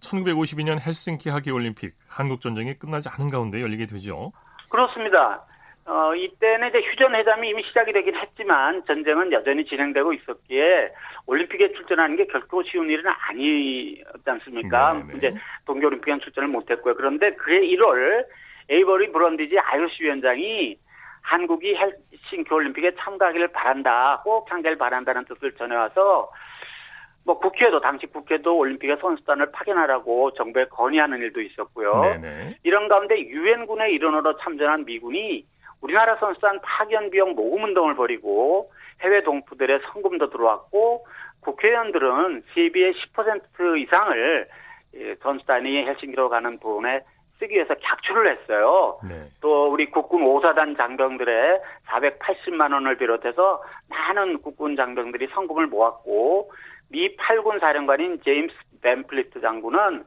1952년 0.00 0.84
헬싱키 0.84 1.28
하계올림픽 1.30 1.94
한국 2.08 2.40
전쟁이 2.40 2.74
끝나지 2.74 3.08
않은 3.08 3.30
가운데 3.30 3.60
열리게 3.60 3.86
되죠. 3.86 4.32
그렇습니다. 4.68 5.44
어, 5.84 6.14
이때는 6.14 6.68
이제 6.68 6.78
휴전 6.78 7.14
회담이 7.14 7.48
이미 7.48 7.62
시작이 7.64 7.92
되긴 7.92 8.14
했지만 8.14 8.84
전쟁은 8.86 9.32
여전히 9.32 9.64
진행되고 9.64 10.12
있었기에 10.12 10.92
올림픽에 11.26 11.72
출전하는 11.72 12.16
게 12.16 12.26
결코 12.26 12.62
쉬운 12.62 12.88
일은 12.88 13.04
아니었지 13.06 14.22
않습니까? 14.26 14.92
네네. 14.92 15.14
이제 15.18 15.34
동계올림픽엔 15.66 16.20
출전을 16.20 16.48
못했고요. 16.48 16.94
그런데 16.94 17.32
그해 17.34 17.60
1월 17.60 18.24
에이버리 18.68 19.12
브런디지 19.12 19.58
IOC 19.58 20.04
위원장이 20.04 20.76
한국이 21.22 21.74
헬싱키 21.76 22.52
올림픽에 22.52 22.94
참가하기를 22.98 23.48
바란다, 23.48 24.20
꼭 24.24 24.48
참가를 24.48 24.76
바란다는 24.76 25.24
뜻을 25.24 25.52
전해와서 25.52 26.30
뭐 27.24 27.38
국회도 27.38 27.80
당시 27.80 28.06
국회도 28.06 28.56
올림픽에 28.56 28.96
선수단을 28.96 29.52
파견하라고 29.52 30.32
정부에 30.32 30.64
건의하는 30.66 31.18
일도 31.20 31.40
있었고요. 31.40 32.00
네네. 32.00 32.56
이런 32.64 32.88
가운데 32.88 33.18
유엔군의 33.18 33.92
일원으로 33.94 34.36
참전한 34.38 34.84
미군이 34.84 35.46
우리나라 35.80 36.16
선수단 36.16 36.60
파견 36.62 37.10
비용 37.10 37.34
모금 37.34 37.64
운동을 37.64 37.94
벌이고 37.94 38.72
해외 39.02 39.22
동포들의 39.22 39.80
성금도 39.92 40.30
들어왔고 40.30 41.06
국회의원들은 41.40 42.42
세비의 42.54 42.94
10% 43.14 43.80
이상을 43.82 44.48
예, 44.94 45.14
선수단이 45.22 45.86
헬싱키로 45.86 46.28
가는 46.28 46.58
돈에 46.58 47.00
쓰기 47.42 47.56
위해서 47.56 47.74
객출을 47.74 48.30
했어요. 48.30 48.98
네. 49.02 49.28
또 49.40 49.68
우리 49.68 49.90
국군 49.90 50.22
5사단 50.22 50.76
장병들의 50.76 51.60
480만 51.88 52.72
원을 52.72 52.96
비롯해서 52.96 53.62
많은 53.88 54.40
국군 54.42 54.76
장병들이 54.76 55.28
성금을 55.34 55.66
모았고 55.66 56.52
미 56.90 57.16
8군 57.16 57.60
사령관인 57.60 58.20
제임스 58.22 58.54
벤플리트 58.80 59.40
장군은 59.40 60.04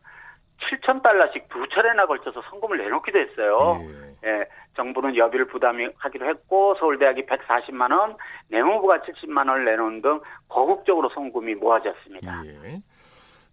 7천 0.61 1.03
달러씩 1.03 1.49
두 1.49 1.67
차례나 1.67 2.05
걸쳐서 2.05 2.41
성금을 2.49 2.77
내놓기도 2.77 3.19
했어요. 3.19 3.81
예, 4.23 4.45
정부는 4.77 5.17
여비를 5.17 5.47
부담하기로 5.47 6.29
했고 6.29 6.75
서울대학이 6.75 7.25
140만 7.25 7.91
원, 7.91 8.15
내무부가 8.47 8.99
70만 8.99 9.49
원을 9.49 9.65
내놓은 9.65 10.01
등 10.01 10.21
거국적으로 10.47 11.09
성금이 11.09 11.55
모아졌습니다. 11.55 12.43
예. 12.45 12.81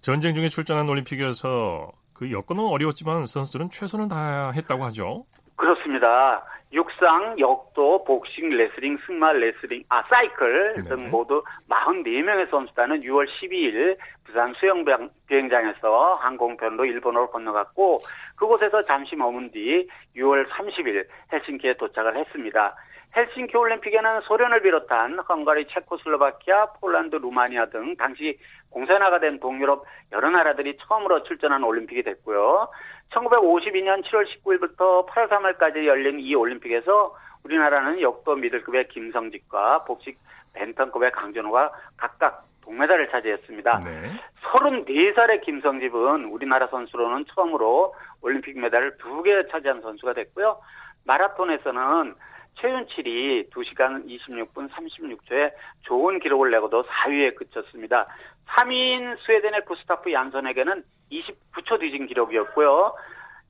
전쟁 0.01 0.35
중에 0.35 0.49
출전한 0.49 0.89
올림픽에서 0.89 1.91
그 2.23 2.31
여건은 2.31 2.63
어려웠지만 2.63 3.27
선수들은 3.27 3.71
최선을 3.71 4.09
다했다고 4.09 4.85
하죠. 4.85 5.25
그렇습니다. 5.57 6.45
육상, 6.73 7.37
역도, 7.39 8.05
복싱, 8.05 8.49
레슬링, 8.49 8.97
승마, 9.05 9.33
레슬링, 9.33 9.83
아, 9.89 10.03
사이클 10.05 10.77
등 10.89 11.11
모두 11.11 11.43
44명의 11.69 12.49
선수단은 12.49 13.01
6월 13.01 13.27
12일 13.27 13.97
부산 14.25 14.55
수영 14.55 14.85
비행장에서 15.27 16.15
항공편으로 16.15 16.85
일본으로 16.85 17.29
건너갔고 17.31 17.99
그곳에서 18.37 18.85
잠시 18.85 19.17
머문 19.17 19.51
뒤 19.51 19.89
6월 20.17 20.49
30일 20.49 21.05
헬싱키에 21.33 21.75
도착을 21.75 22.17
했습니다. 22.17 22.77
헬싱키 23.15 23.57
올림픽에는 23.57 24.23
소련을 24.23 24.63
비롯한 24.63 25.19
헝가리, 25.29 25.67
체코슬로바키아, 25.69 26.73
폴란드, 26.81 27.17
루마니아 27.17 27.67
등 27.67 27.95
당시 27.97 28.39
공산화가 28.71 29.21
된 29.21 29.39
동유럽 29.39 29.85
여러 30.13 30.31
나라들이 30.31 30.79
처음으로 30.79 31.23
출전한 31.25 31.63
올림픽이 31.63 32.03
됐고요. 32.03 32.69
1952년 33.11 34.03
7월 34.05 34.27
19일부터 34.27 35.07
8월 35.07 35.29
3일까지 35.29 35.85
열린 35.85 36.21
이 36.21 36.35
올림픽에서 36.35 37.15
우리나라는 37.45 38.01
역도 38.01 38.37
미들급의 38.37 38.89
김성직과 38.89 39.85
복식 39.85 40.19
벤턴급의 40.55 41.13
강준호가 41.13 41.73
각각 41.99 42.45
동메달을 42.63 43.11
차지했습니다. 43.11 43.81
네. 43.85 44.13
34살의 44.43 45.43
김성집은 45.43 46.27
우리나라 46.27 46.67
선수로는 46.69 47.25
처음으로 47.35 47.95
올림픽 48.23 48.59
메달을 48.59 48.97
두 48.99 49.23
개 49.23 49.47
차지한 49.51 49.83
선수가 49.83 50.15
됐고요. 50.15 50.59
마라톤에서는 51.05 52.15
최윤칠이 52.61 53.51
2시간 53.51 54.07
26분 54.07 54.71
36초에 54.71 55.53
좋은 55.83 56.21
기록을 56.21 56.51
내고도 56.51 56.85
4위에 56.85 57.35
그쳤습니다. 57.35 58.07
3위인 58.49 59.17
스웨덴의 59.25 59.65
구스타프 59.65 60.13
얀선에게는 60.13 60.85
29초 61.11 61.81
뒤진 61.81 62.07
기록이었고요. 62.07 62.95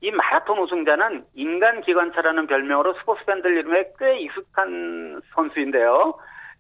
이 0.01 0.11
마라톤 0.11 0.59
우승자는 0.59 1.25
인간 1.35 1.81
기관차라는 1.83 2.47
별명으로 2.47 2.95
스포츠 2.95 3.25
팬들 3.25 3.57
이름에 3.57 3.93
꽤 3.99 4.19
익숙한 4.19 5.23
선수인데요. 5.35 6.19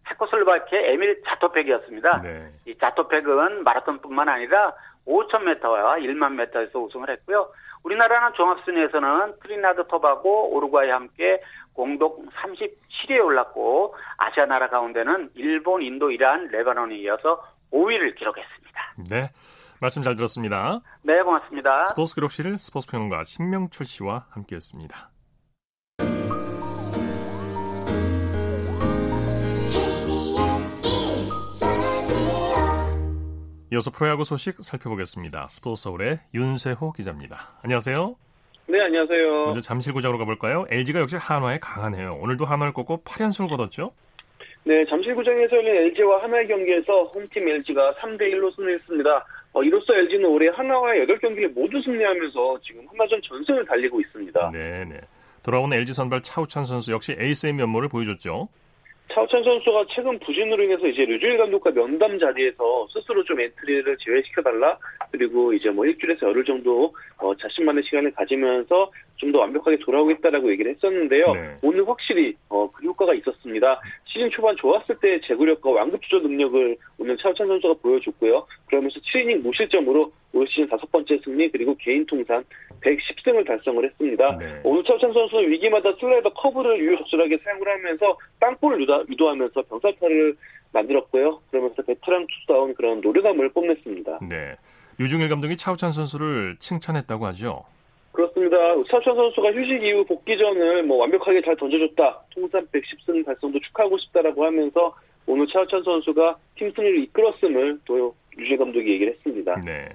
체코슬로바키아 0.09 0.81
에밀 0.81 1.22
자토펙이었습니다. 1.24 2.22
네. 2.22 2.50
이 2.66 2.76
자토펙은 2.78 3.64
마라톤뿐만 3.64 4.28
아니라 4.28 4.74
5,000m와 5.07 5.98
1만 5.98 6.33
m에서 6.35 6.78
우승을 6.78 7.11
했고요. 7.11 7.48
우리나라는 7.85 8.35
종합순위에서는 8.35 9.40
트리니다드 9.42 9.88
토바고 9.88 10.55
우루과이 10.55 10.90
함께 10.90 11.40
공동 11.75 12.27
37위에 12.29 13.25
올랐고 13.25 13.95
아시아 14.19 14.47
나라 14.47 14.69
가운데는 14.69 15.31
일본, 15.35 15.83
인도, 15.83 16.11
이란, 16.11 16.49
레바논에 16.49 16.97
이어서 16.99 17.43
5위를 17.73 18.17
기록했습니다. 18.17 18.95
네. 19.11 19.31
말씀 19.81 20.03
잘 20.03 20.15
들었습니다. 20.15 20.81
네, 21.03 21.23
고맙습니다. 21.23 21.83
스포츠 21.85 22.15
기록실 22.15 22.57
스포츠 22.57 22.89
평론가 22.89 23.25
신명철 23.25 23.85
씨와 23.85 24.27
함께했습니다. 24.31 25.11
이어서 33.73 33.91
프로야구 33.91 34.23
소식 34.25 34.63
살펴보겠습니다. 34.63 35.49
스포츠 35.49 35.83
서울의 35.85 36.21
윤세호 36.35 36.93
기자입니다. 36.93 37.59
안녕하세요. 37.63 38.17
네, 38.73 38.81
안녕하세요. 38.81 39.45
먼저 39.45 39.61
잠실구장으로 39.61 40.17
가볼까요? 40.17 40.65
LG가 40.71 41.01
역시 41.01 41.17
한화에 41.17 41.59
강하네요. 41.59 42.19
오늘도 42.23 42.47
한화를 42.47 42.73
꺾고 42.73 43.03
8연승을 43.05 43.51
거뒀죠? 43.51 43.93
네, 44.65 44.83
잠실구장에서 44.87 45.57
열린 45.57 45.77
LG와 45.77 46.23
한화의 46.23 46.49
경기에서 46.49 47.03
홈팀 47.15 47.47
LG가 47.51 47.93
3대1로 47.97 48.57
승리했습니다. 48.57 49.27
어, 49.53 49.63
이로써 49.63 49.93
LG는 49.93 50.25
올해 50.25 50.49
한화와의 50.49 51.07
8경기를 51.07 51.53
모두 51.53 51.83
승리하면서 51.83 52.61
지금 52.63 52.87
한화전 52.89 53.21
전승을 53.23 53.67
달리고 53.67 54.01
있습니다. 54.01 54.51
네 54.55 54.87
네. 54.87 55.01
돌아온 55.43 55.71
LG 55.71 55.93
선발 55.93 56.23
차우찬 56.23 56.65
선수 56.65 56.93
역시 56.93 57.15
에이스의 57.19 57.53
면모를 57.53 57.91
보여줬죠. 57.91 58.49
차우찬 59.12 59.44
선수가 59.44 59.85
최근 59.90 60.18
부진으로 60.20 60.62
인해서 60.64 60.87
이제 60.87 61.05
류중일 61.05 61.37
감독과 61.37 61.70
면담 61.72 62.18
자리에서 62.18 62.87
스스로 62.92 63.22
좀 63.25 63.40
엔트리를 63.40 63.96
제외시켜달라. 63.98 64.79
그리고 65.11 65.53
이제 65.53 65.68
뭐 65.68 65.85
일주일에서 65.85 66.29
열흘 66.29 66.44
정도 66.44 66.94
어, 67.18 67.35
자신만의 67.37 67.85
시간을 67.85 68.12
가지면서 68.12 68.90
좀 69.23 69.33
더 69.33 69.39
완벽하게 69.39 69.79
돌아오겠다라고 69.79 70.51
얘기를 70.51 70.73
했었는데요. 70.73 71.33
네. 71.33 71.57
오늘 71.63 71.89
확실히 71.89 72.35
어, 72.49 72.69
그 72.71 72.85
효과가 72.85 73.15
있었습니다. 73.15 73.81
시즌 74.05 74.29
초반 74.31 74.57
좋았을 74.57 74.97
때 75.01 75.21
제구력과 75.27 75.71
완급 75.71 76.03
조절 76.03 76.18
능력을 76.19 76.77
오늘 76.99 77.17
차우찬 77.17 77.47
선수가 77.47 77.75
보여줬고요. 77.81 78.47
그러면서 78.67 79.01
7이닝 79.01 79.43
무실점으로 79.43 80.13
올 80.35 80.47
시즌 80.49 80.69
다섯 80.69 80.91
번째 80.91 81.19
승리 81.25 81.51
그리고 81.51 81.75
개인 81.77 82.05
통산 82.07 82.45
110승을 82.83 83.47
달성을 83.47 83.83
했습니다. 83.85 84.37
네. 84.39 84.61
오늘 84.65 84.83
차우찬 84.85 85.13
선수는 85.13 85.51
위기마다 85.51 85.93
슬라이더 85.99 86.31
커브를 86.35 86.81
유효적절하게 86.81 87.39
사용을 87.39 87.69
하면서 87.69 88.19
땅볼을 88.41 88.83
유도, 88.83 89.05
유도하면서 89.09 89.63
병살타를 89.63 90.37
만들었고요. 90.73 91.41
그러면서 91.51 91.83
베테랑 91.83 92.27
투수다운 92.27 92.75
그런 92.75 93.01
노련함을 93.01 93.51
뽐냈습니다. 93.51 94.19
네. 94.29 94.57
류중일 95.01 95.29
감독이 95.29 95.57
차우찬 95.57 95.93
선수를 95.93 96.57
칭찬했다고 96.59 97.27
하죠. 97.27 97.65
그렇습니다. 98.42 98.57
차우찬 98.90 99.14
선수가 99.14 99.52
휴식 99.52 99.83
이후 99.83 100.05
복귀전을 100.05 100.83
뭐 100.85 100.98
완벽하게 100.98 101.42
잘 101.42 101.57
던져줬다. 101.57 102.22
통산 102.31 102.66
110승 102.66 103.24
달성도 103.24 103.61
축하하고 103.61 103.98
싶다라고 103.98 104.44
하면서 104.44 104.94
오늘 105.26 105.46
차우찬 105.46 105.83
선수가 105.83 106.37
팀 106.57 106.72
승리를 106.72 107.02
이끌었음을 107.05 107.81
또 107.85 108.14
류중일 108.38 108.57
감독이 108.57 108.90
얘기를 108.90 109.12
했습니다. 109.12 109.61
네. 109.64 109.88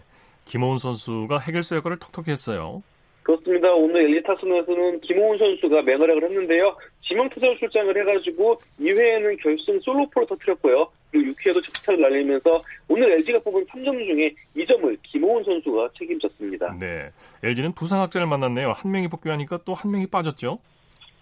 김호훈 0.46 0.78
선수가 0.78 1.40
해결사 1.40 1.76
역할을 1.78 2.00
톡톡히 2.00 2.32
했어요. 2.32 2.82
그렇습니다. 3.24 3.74
오늘 3.74 4.06
엘리 4.06 4.24
타선에서는 4.24 5.02
김호훈 5.02 5.38
선수가 5.38 5.82
맹활약을 5.82 6.24
했는데요. 6.24 6.78
지명타자로 7.08 7.58
출장을 7.58 7.98
해가지고 7.98 8.60
2회에는 8.80 9.42
결승 9.42 9.80
솔로포를 9.80 10.28
터뜨렸고요. 10.28 10.88
그리고 11.12 11.32
6회에도 11.32 11.64
적시타를 11.64 12.02
날리면서 12.02 12.62
오늘 12.90 13.12
LG가 13.14 13.40
뽑은 13.40 13.66
3점 13.66 14.06
중에 14.06 14.34
2점을 14.58 14.98
김호훈 15.04 15.44
선수가 15.44 15.90
책임졌습니다. 15.98 16.76
네. 16.80 17.10
LG는 17.44 17.72
부상 17.74 18.02
학자를 18.02 18.28
만났네요. 18.28 18.74
한 18.76 18.92
명이 18.92 19.08
복귀하니까 19.08 19.60
또 19.66 19.74
한 19.74 19.92
명이 19.92 20.08
빠졌죠. 20.08 20.60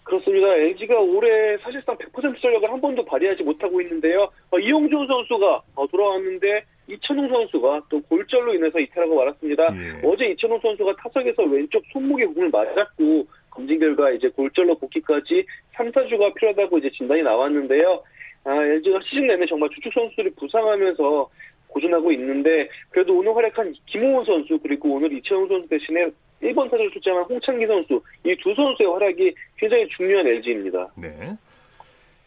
그렇습니다. 0.02 0.46
LG가 0.54 0.98
올해 1.00 1.56
사실상 1.58 1.96
100% 1.98 2.40
전력을 2.40 2.70
한 2.70 2.80
번도 2.80 3.04
발휘하지 3.04 3.42
못하고 3.42 3.80
있는데요. 3.82 4.30
어, 4.50 4.58
이용준 4.58 5.06
선수가 5.06 5.62
어, 5.74 5.86
돌아왔는데 5.88 6.64
이천웅 6.88 7.28
선수가 7.28 7.82
또 7.90 8.00
골절로 8.02 8.54
인해서 8.54 8.78
이탈하고 8.78 9.16
말았습니다. 9.16 9.64
예. 9.74 10.00
어제 10.08 10.26
이천웅 10.26 10.60
선수가 10.60 10.94
타석에서 11.02 11.42
왼쪽 11.42 11.82
손목에 11.92 12.24
공을 12.26 12.50
맞았고 12.50 13.26
검진 13.56 13.78
결과 13.80 14.10
이제 14.10 14.28
골절로 14.28 14.76
복귀까지 14.78 15.44
3, 15.74 15.90
4주가 15.90 16.34
필요하다고 16.34 16.78
이제 16.78 16.90
진단이 16.90 17.22
나왔는데요. 17.22 18.02
아, 18.44 18.54
LG가 18.62 19.00
시즌 19.08 19.26
내내 19.26 19.46
정말 19.46 19.70
주축 19.74 19.92
선수들이 19.94 20.30
부상하면서 20.36 21.30
고전하고 21.68 22.12
있는데 22.12 22.68
그래도 22.90 23.18
오늘 23.18 23.34
활약한 23.34 23.74
김호훈 23.86 24.24
선수 24.24 24.58
그리고 24.62 24.90
오늘 24.94 25.12
이천웅 25.14 25.48
선수 25.48 25.68
대신에 25.68 26.06
1번 26.42 26.70
타자로 26.70 26.90
출장한 26.90 27.24
홍창기 27.24 27.66
선수 27.66 28.00
이 28.24 28.36
두 28.36 28.54
선수의 28.54 28.88
활약이 28.92 29.34
굉장히 29.56 29.88
중요한 29.96 30.26
LG입니다. 30.26 30.88
네. 30.96 31.36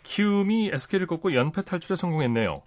키움이 0.03 0.71
SK를 0.73 1.05
꺾고 1.07 1.33
연패 1.33 1.61
탈출에 1.61 1.95
성공했네요. 1.95 2.61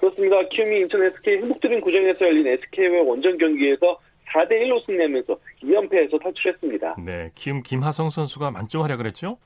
그렇습니다. 0.00 0.42
키움이 0.48 0.80
인천 0.80 1.02
SK 1.04 1.36
행복드림 1.38 1.80
구장에서 1.80 2.26
열린 2.26 2.46
SK의 2.48 3.00
원정 3.06 3.38
경기에서 3.38 3.98
4대 4.32 4.52
1로 4.62 4.84
승리하면서 4.86 5.36
2연패에서 5.62 6.22
탈출했습니다. 6.22 6.96
네. 7.04 7.30
키움 7.34 7.62
김하성 7.62 8.08
선수가 8.08 8.50
만점 8.50 8.82
활약을 8.82 9.06
했죠? 9.06 9.38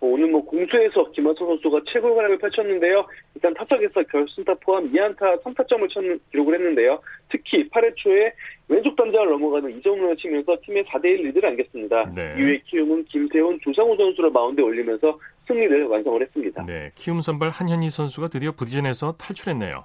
어, 0.00 0.06
오늘 0.06 0.28
뭐 0.28 0.42
공수에서 0.44 1.10
김하성 1.12 1.46
선수가 1.46 1.80
최고의 1.92 2.14
활약을 2.16 2.38
펼쳤는데요. 2.38 3.06
일단 3.34 3.52
타석에서 3.54 4.02
결승타 4.04 4.54
포함 4.64 4.90
2안타 4.90 5.42
3타점을 5.42 5.90
쳤는 5.90 6.18
기록을 6.30 6.54
했는데요. 6.54 7.00
특히 7.28 7.68
8회 7.68 7.94
초에 7.96 8.32
왼쪽 8.68 8.96
담장을 8.96 9.28
넘어가는 9.28 9.78
이점을 9.78 10.16
치면서 10.16 10.56
팀의 10.64 10.84
4대1 10.84 11.22
리드를 11.24 11.50
안겼습니다. 11.50 12.10
네. 12.14 12.34
이후에 12.38 12.62
키움은 12.66 13.04
김태훈, 13.06 13.58
조상우 13.62 13.96
선수를 13.96 14.30
마운드에 14.30 14.64
올리면서 14.64 15.18
승리를 15.46 15.84
완성을 15.86 16.22
했습니다. 16.22 16.64
네. 16.64 16.90
키움 16.94 17.20
선발 17.20 17.50
한현희 17.50 17.90
선수가 17.90 18.28
드디어 18.28 18.52
부디전에서 18.52 19.16
탈출했네요. 19.18 19.84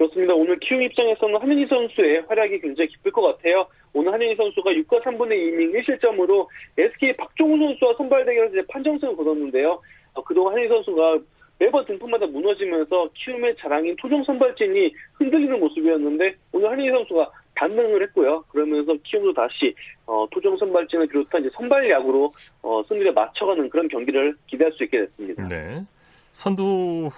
그렇습니다. 0.00 0.32
오늘 0.32 0.58
키움 0.60 0.80
입장에서는 0.80 1.38
한현희 1.38 1.66
선수의 1.66 2.24
활약이 2.26 2.60
굉장히 2.60 2.88
기쁠 2.88 3.12
것 3.12 3.20
같아요. 3.20 3.66
오늘 3.92 4.10
한현희 4.14 4.34
선수가 4.34 4.70
6과 4.70 5.02
3분의 5.02 5.32
2이닝 5.36 6.00
1실점으로 6.00 6.46
SK 6.78 7.12
박종우 7.18 7.58
선수와 7.58 7.94
선발 7.98 8.24
대결에서 8.24 8.56
이제 8.56 8.66
판정승을 8.68 9.14
거뒀는데요. 9.14 9.78
어, 10.14 10.24
그동안 10.24 10.54
한현희 10.54 10.68
선수가 10.70 11.18
매번 11.58 11.84
등판마다 11.84 12.24
무너지면서 12.28 13.10
키움의 13.12 13.56
자랑인 13.58 13.94
토종 13.96 14.24
선발진이 14.24 14.94
흔들리는 15.18 15.60
모습이었는데 15.60 16.34
오늘 16.52 16.70
한현희 16.70 16.90
선수가 16.90 17.30
반등을 17.56 18.02
했고요. 18.04 18.42
그러면서 18.48 18.94
키움도 19.04 19.34
다시 19.34 19.74
어, 20.06 20.26
토종 20.30 20.56
선발진을 20.56 21.08
비롯한 21.08 21.42
이제 21.42 21.50
선발 21.52 21.90
야구로 21.90 22.32
어, 22.62 22.82
승리를 22.88 23.12
맞춰가는 23.12 23.68
그런 23.68 23.86
경기를 23.88 24.34
기대할 24.46 24.72
수 24.72 24.84
있게 24.84 25.00
됐습니다. 25.00 25.46
네. 25.46 25.84
선두 26.32 27.10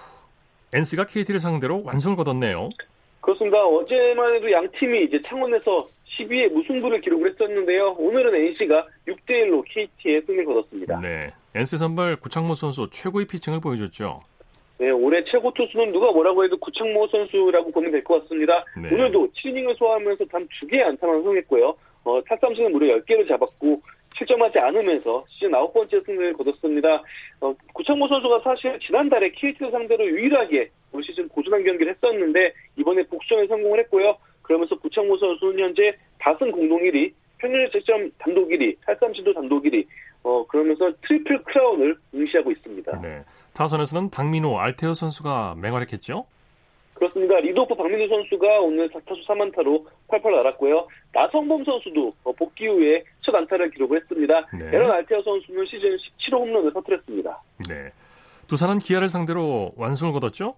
NC가 0.73 1.05
KT를 1.05 1.39
상대로 1.39 1.83
완승을 1.85 2.15
거뒀네요. 2.15 2.69
그렇습니다. 3.21 3.63
어제만 3.63 4.35
해도 4.35 4.51
양 4.51 4.67
팀이 4.79 5.05
이제 5.05 5.21
창원에서 5.27 5.87
12회 6.17 6.51
무승부를 6.51 7.01
기록을 7.01 7.31
했었는데요. 7.31 7.95
오늘은 7.97 8.35
NC가 8.35 8.85
6대 9.07 9.29
1로 9.29 9.63
KT에 9.67 10.21
승리를 10.21 10.45
거뒀습니다. 10.45 10.99
네. 10.99 11.31
NC 11.55 11.77
선발 11.77 12.17
구창모 12.17 12.55
선수 12.55 12.87
최고의 12.91 13.27
피칭을 13.27 13.59
보여줬죠. 13.61 14.21
네, 14.79 14.89
올해 14.89 15.23
최고 15.25 15.51
투수는 15.53 15.91
누가 15.93 16.11
뭐라고 16.11 16.43
해도 16.43 16.57
구창모 16.57 17.07
선수라고 17.07 17.71
보면 17.71 17.91
될 17.91 18.03
것 18.03 18.21
같습니다. 18.23 18.65
네. 18.81 18.89
오늘도 18.93 19.29
7이닝을 19.31 19.77
소화하면서 19.77 20.25
단 20.25 20.47
2개의 20.61 20.81
안타만 20.81 21.23
성했고요. 21.23 21.75
어, 22.05 22.21
타삼진은 22.27 22.71
무려 22.73 22.97
10개를 22.97 23.27
잡았고 23.29 23.81
실점하지 24.17 24.59
않으면서 24.59 25.25
시즌 25.29 25.51
9번째 25.51 26.05
승리를 26.05 26.33
거뒀습니다. 26.33 27.03
어, 27.41 27.53
구창모 27.73 28.07
선수가 28.07 28.41
사실 28.43 28.79
지난달에 28.79 29.31
KT를 29.31 29.71
상대로 29.71 30.05
유일하게 30.05 30.69
올 30.91 31.03
시즌 31.03 31.27
고전한 31.29 31.63
경기를 31.63 31.93
했었는데 31.93 32.53
이번에 32.77 33.03
복수에 33.03 33.47
성공을 33.47 33.79
했고요. 33.79 34.15
그러면서 34.41 34.77
구창모 34.77 35.17
선수는 35.17 35.59
현재 35.59 35.95
다승 36.19 36.51
공동 36.51 36.79
1위, 36.81 37.11
평균 37.37 37.67
실점 37.71 38.09
단독 38.19 38.49
1위, 38.49 38.77
탈삼진도 38.85 39.33
단독 39.33 39.63
1위, 39.63 39.85
어, 40.23 40.45
그러면서 40.47 40.91
트리플 41.07 41.43
크라운을 41.43 41.95
응시하고 42.13 42.51
있습니다. 42.51 43.01
네. 43.01 43.23
타선에서는 43.53 44.09
박민우, 44.09 44.59
알테어 44.59 44.93
선수가 44.93 45.55
맹활약했죠. 45.61 46.25
그렇습니다. 46.93 47.39
리드오프 47.39 47.75
박민우 47.75 48.07
선수가 48.07 48.59
오늘 48.61 48.89
4타수 48.89 49.25
3안타로 49.27 49.85
펄펄 50.07 50.31
날았고요. 50.31 50.87
나성범 51.13 51.65
선수도 51.65 52.13
어, 52.23 52.31
복귀 52.31 52.67
후에 52.67 53.03
첫 53.21 53.35
안타를 53.35 53.71
기록을 53.71 54.02
했습니다. 54.23 54.47
네. 54.53 54.69
애런 54.75 54.91
알테어 54.91 55.21
선수는 55.21 55.65
시즌 55.65 55.97
17호 55.97 56.33
홈런을 56.39 56.73
터뜨렸습니다. 56.73 57.41
네. 57.67 57.91
두산은 58.47 58.79
기아를 58.79 59.09
상대로 59.09 59.71
완승을 59.77 60.13
거뒀죠. 60.13 60.55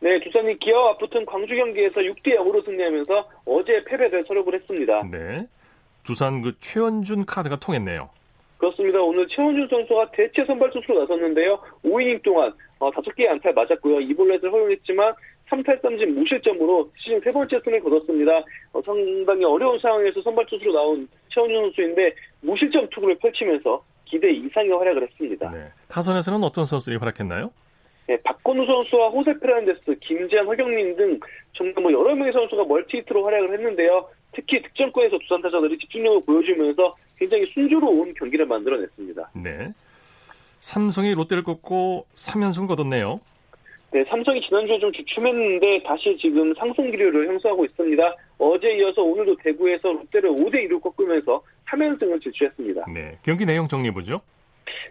네, 0.00 0.18
두산이 0.20 0.58
기아와 0.58 0.92
맞붙은 0.92 1.24
광주 1.26 1.54
경기에서 1.54 2.00
6대 2.00 2.36
0으로 2.36 2.64
승리하면서 2.64 3.30
어제 3.46 3.84
패배를 3.84 4.24
설욕을 4.24 4.52
했습니다. 4.52 5.02
네. 5.10 5.46
두산 6.02 6.40
그 6.40 6.58
최원준 6.58 7.24
카드가 7.24 7.56
통했네요. 7.56 8.10
그렇습니다. 8.58 9.00
오늘 9.00 9.26
최원준 9.28 9.68
선수가 9.68 10.10
대체 10.12 10.44
선발 10.44 10.70
투수로 10.70 11.00
나섰는데요. 11.00 11.58
5이닝 11.84 12.22
동안 12.22 12.52
어, 12.78 12.90
5개의 12.90 13.28
안타를 13.28 13.54
맞았고요. 13.54 13.98
2볼넷을 13.98 14.50
허용했지만 14.50 15.14
3탈삼진 15.50 16.06
무실점으로 16.14 16.90
시즌 16.96 17.20
세 17.20 17.30
번째 17.30 17.60
승을 17.64 17.80
거뒀습니다. 17.80 18.44
어, 18.72 18.82
상당히 18.82 19.44
어려운 19.44 19.78
상황에서 19.78 20.22
선발 20.22 20.46
투수로 20.46 20.72
나온 20.72 21.08
최원준 21.32 21.62
선수인데 21.62 22.14
무실점 22.40 22.88
투구를 22.90 23.16
펼치면서 23.18 23.82
기대 24.04 24.30
이상의 24.30 24.70
활약을 24.70 25.02
했습니다. 25.02 25.50
네. 25.50 25.70
타선에서는 25.88 26.42
어떤 26.44 26.64
선수들이 26.64 26.96
활약했나요? 26.96 27.50
네, 28.06 28.20
박건우 28.22 28.66
선수와 28.66 29.08
호세 29.08 29.38
페르난데스, 29.38 29.96
김재환, 30.00 30.46
허경민 30.46 30.96
등 30.96 31.20
정말 31.54 31.82
뭐 31.82 31.92
여러 31.92 32.14
명의 32.14 32.32
선수가 32.32 32.64
멀티히트로 32.64 33.24
활약을 33.24 33.54
했는데요. 33.54 34.08
특히 34.32 34.60
득점권에서 34.62 35.18
두산 35.18 35.40
타자들이 35.40 35.78
집중력을 35.78 36.24
보여주면서 36.24 36.96
굉장히 37.16 37.46
순조로운 37.46 38.14
경기를 38.14 38.46
만들어냈습니다. 38.46 39.30
네. 39.34 39.72
삼성이 40.60 41.14
롯데를 41.14 41.42
꺾고 41.42 42.06
3연승 42.14 42.68
거뒀네요. 42.68 43.20
네, 43.92 44.02
삼성이 44.08 44.40
지난주에 44.40 44.78
좀 44.78 44.90
주춤했는데 44.90 45.82
다시 45.82 46.16
지금 46.18 46.54
상승 46.54 46.90
기류를 46.90 47.28
형성하고 47.28 47.66
있습니다. 47.66 48.16
어제 48.38 48.72
이어서 48.78 49.02
오늘도 49.02 49.36
대구에서 49.36 49.92
롯데를 49.92 50.30
5대 50.30 50.66
2로 50.66 50.80
꺾으면서 50.80 51.42
3연승을 51.68 52.22
질주했습니다. 52.22 52.86
네, 52.92 53.18
경기 53.22 53.44
내용 53.44 53.68
정리해 53.68 53.92
보죠. 53.92 54.22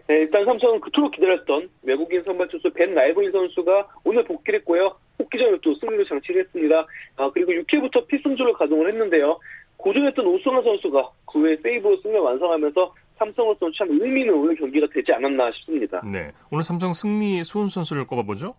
네, 0.06 0.20
일단 0.20 0.44
삼성은 0.44 0.80
그토록 0.80 1.10
기다렸던 1.12 1.68
외국인 1.82 2.22
선발 2.22 2.46
투수 2.48 2.70
벤 2.70 2.94
라이브리 2.94 3.32
선수가 3.32 3.88
오늘 4.04 4.22
복귀를 4.22 4.60
했고요. 4.60 4.94
복귀전을 5.18 5.58
또 5.62 5.74
승리를 5.74 6.06
장치를 6.06 6.42
했습니다. 6.42 6.86
아, 7.16 7.30
그리고 7.34 7.52
6회부터 7.52 8.06
필승조를 8.06 8.52
가동을 8.52 8.88
했는데요. 8.88 9.38
고전했던 9.78 10.24
오승환 10.24 10.62
선수가 10.62 11.10
9회 11.26 11.60
세이브로 11.60 11.96
승리 12.02 12.18
완성하면서 12.18 12.94
삼성으로서는 13.18 13.72
참 13.76 13.88
의미 13.90 14.20
있는 14.20 14.34
오늘 14.34 14.54
경기가 14.54 14.86
되지 14.92 15.12
않았나 15.12 15.50
싶습니다. 15.52 16.00
네, 16.08 16.30
오늘 16.52 16.62
삼성 16.62 16.92
승리 16.92 17.42
수훈 17.42 17.66
선수를 17.66 18.06
꼽아보죠. 18.06 18.54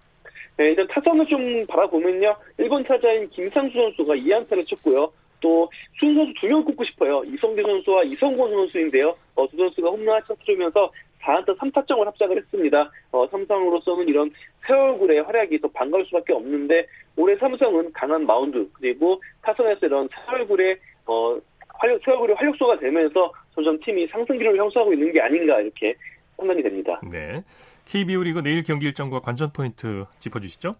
네, 0.58 0.70
일단 0.70 0.88
타선을 0.88 1.26
좀 1.28 1.66
바라보면요. 1.68 2.36
1번 2.60 2.88
타자인 2.88 3.30
김상수 3.30 3.74
선수가 3.74 4.16
2안타를 4.16 4.68
쳤고요. 4.68 5.12
또 5.40 5.70
수훈 6.00 6.16
선수 6.16 6.34
두 6.40 6.48
명 6.48 6.64
꼽고 6.64 6.86
싶어요. 6.86 7.22
이성규 7.26 7.62
선수와 7.62 8.04
이성권 8.04 8.52
선수인데요. 8.52 9.16
어, 9.36 9.48
두 9.50 9.58
선수가 9.58 9.90
홈런 9.90 10.22
쳐주면서 10.28 10.92
4안타 11.22 11.58
3타점을 11.58 12.04
합작을 12.06 12.38
했습니다. 12.38 12.90
어, 13.12 13.28
삼성으로서는 13.28 14.08
이런 14.08 14.30
새 14.66 14.74
얼굴의 14.74 15.24
활약이 15.24 15.60
더 15.60 15.68
반가울 15.70 16.06
수밖에 16.06 16.34
없는데 16.34 16.86
올해 17.18 17.36
삼성은 17.38 17.92
강한 17.94 18.26
마운드 18.26 18.68
그리고 18.74 19.22
타선에서 19.42 19.86
이런 19.88 20.08
새 20.10 20.36
얼굴의 20.36 20.78
어, 21.08 21.38
활력, 21.76 22.00
새 22.06 22.12
얼굴의 22.12 22.36
활력소가 22.38 22.80
되면서 22.80 23.32
점점 23.56 23.78
팀이 23.82 24.08
상승기를 24.08 24.56
형성하고 24.58 24.94
있는 24.94 25.12
게 25.12 25.20
아닌가 25.22 25.60
이렇게 25.60 25.94
판단이 26.38 26.62
됩니다. 26.64 27.02
네. 27.12 27.42
KBO 27.86 28.24
리그 28.24 28.42
내일 28.42 28.64
경기 28.64 28.86
일정과 28.86 29.20
관전 29.20 29.52
포인트 29.54 30.06
짚어주시죠. 30.20 30.76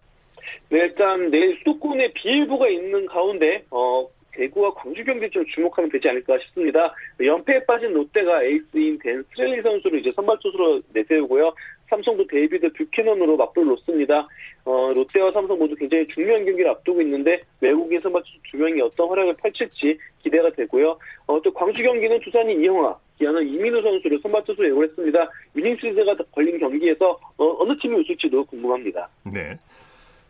네, 0.70 0.78
일단 0.78 1.30
내일 1.30 1.56
수도권에 1.58 2.12
비 2.12 2.26
예보가 2.26 2.68
있는 2.68 3.06
가운데 3.06 3.64
어, 3.70 4.08
대구와 4.32 4.74
광주 4.74 5.04
경기 5.04 5.30
좀 5.30 5.44
주목하면 5.54 5.90
되지 5.90 6.08
않을까 6.08 6.38
싶습니다. 6.40 6.92
연패에 7.20 7.64
빠진 7.64 7.92
롯데가 7.92 8.42
에이스인 8.42 8.98
댄 8.98 9.22
스트레일리 9.22 9.62
선수를 9.62 10.00
이제 10.00 10.12
선발 10.14 10.38
투수로 10.40 10.82
내세우고요. 10.92 11.54
삼성도 11.88 12.26
데이비드 12.26 12.72
뷰캐넌으로 12.72 13.36
맞불 13.36 13.66
놓습니다. 13.66 14.26
어, 14.64 14.92
롯데와 14.94 15.30
삼성 15.32 15.58
모두 15.58 15.74
굉장히 15.74 16.06
중요한 16.08 16.44
경기를 16.44 16.70
앞두고 16.70 17.02
있는데 17.02 17.40
외국인 17.60 18.00
선발 18.00 18.22
투수 18.22 18.38
두 18.50 18.56
명이 18.56 18.80
어떤 18.80 19.08
활약을 19.08 19.34
펼칠지 19.34 19.98
기대가 20.22 20.50
되고요. 20.50 20.98
어, 21.26 21.40
또 21.42 21.52
광주 21.52 21.82
경기는 21.82 22.18
두산이 22.20 22.54
이영화, 22.54 22.96
기아는 23.18 23.46
이민우 23.46 23.82
선수를 23.82 24.18
선발 24.22 24.44
투수로 24.44 24.68
예고했습니다. 24.68 25.30
위닝 25.54 25.76
시리즈가 25.76 26.16
걸린 26.32 26.58
경기에서 26.58 27.18
어, 27.36 27.62
어느 27.62 27.76
팀이 27.80 27.96
웃을지도 27.96 28.44
궁금합니다. 28.46 29.08
네. 29.24 29.58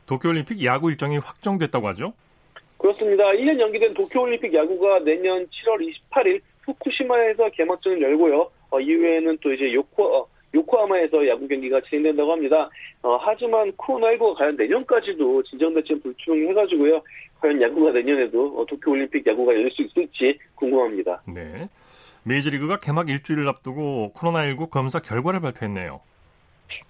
도쿄올림픽 0.07 0.63
야구 0.65 0.91
일정이 0.91 1.19
확정됐다고 1.19 1.89
하죠? 1.89 2.13
그렇습니다. 2.79 3.25
1년 3.29 3.59
연기된 3.59 3.95
도쿄올림픽 3.95 4.53
야구가 4.53 5.01
내년 5.01 5.47
7월 5.47 5.91
28일 6.11 6.41
후쿠시마에서 6.67 7.49
개막전을 7.51 8.03
열고요. 8.03 8.51
어, 8.71 8.81
이후에는 8.81 9.39
또 9.41 9.53
이제 9.53 9.73
요코, 9.73 10.05
어, 10.05 10.27
요코하마에서 10.55 11.27
야구 11.29 11.49
경기가 11.49 11.81
진행된다고 11.83 12.33
합니다. 12.33 12.71
어, 13.03 13.17
하지만 13.21 13.73
코로나19가 13.73 14.35
과연 14.37 14.57
내년까지도 14.57 15.43
진정될지 15.45 16.01
불투명해가지고요. 16.01 17.03
과연 17.41 17.61
야구가 17.61 17.93
내년에도 17.93 18.59
어, 18.59 18.65
도쿄올림픽 18.67 19.27
야구가 19.27 19.53
열릴 19.53 19.71
수 19.71 19.83
있을지 19.83 20.39
궁금합니다. 20.55 21.23
네. 21.27 21.69
메이저리그가 22.25 22.79
개막 22.79 23.09
일주일을 23.11 23.49
앞두고 23.49 24.13
코로나19 24.15 24.71
검사 24.71 24.99
결과를 25.01 25.41
발표했네요. 25.41 26.01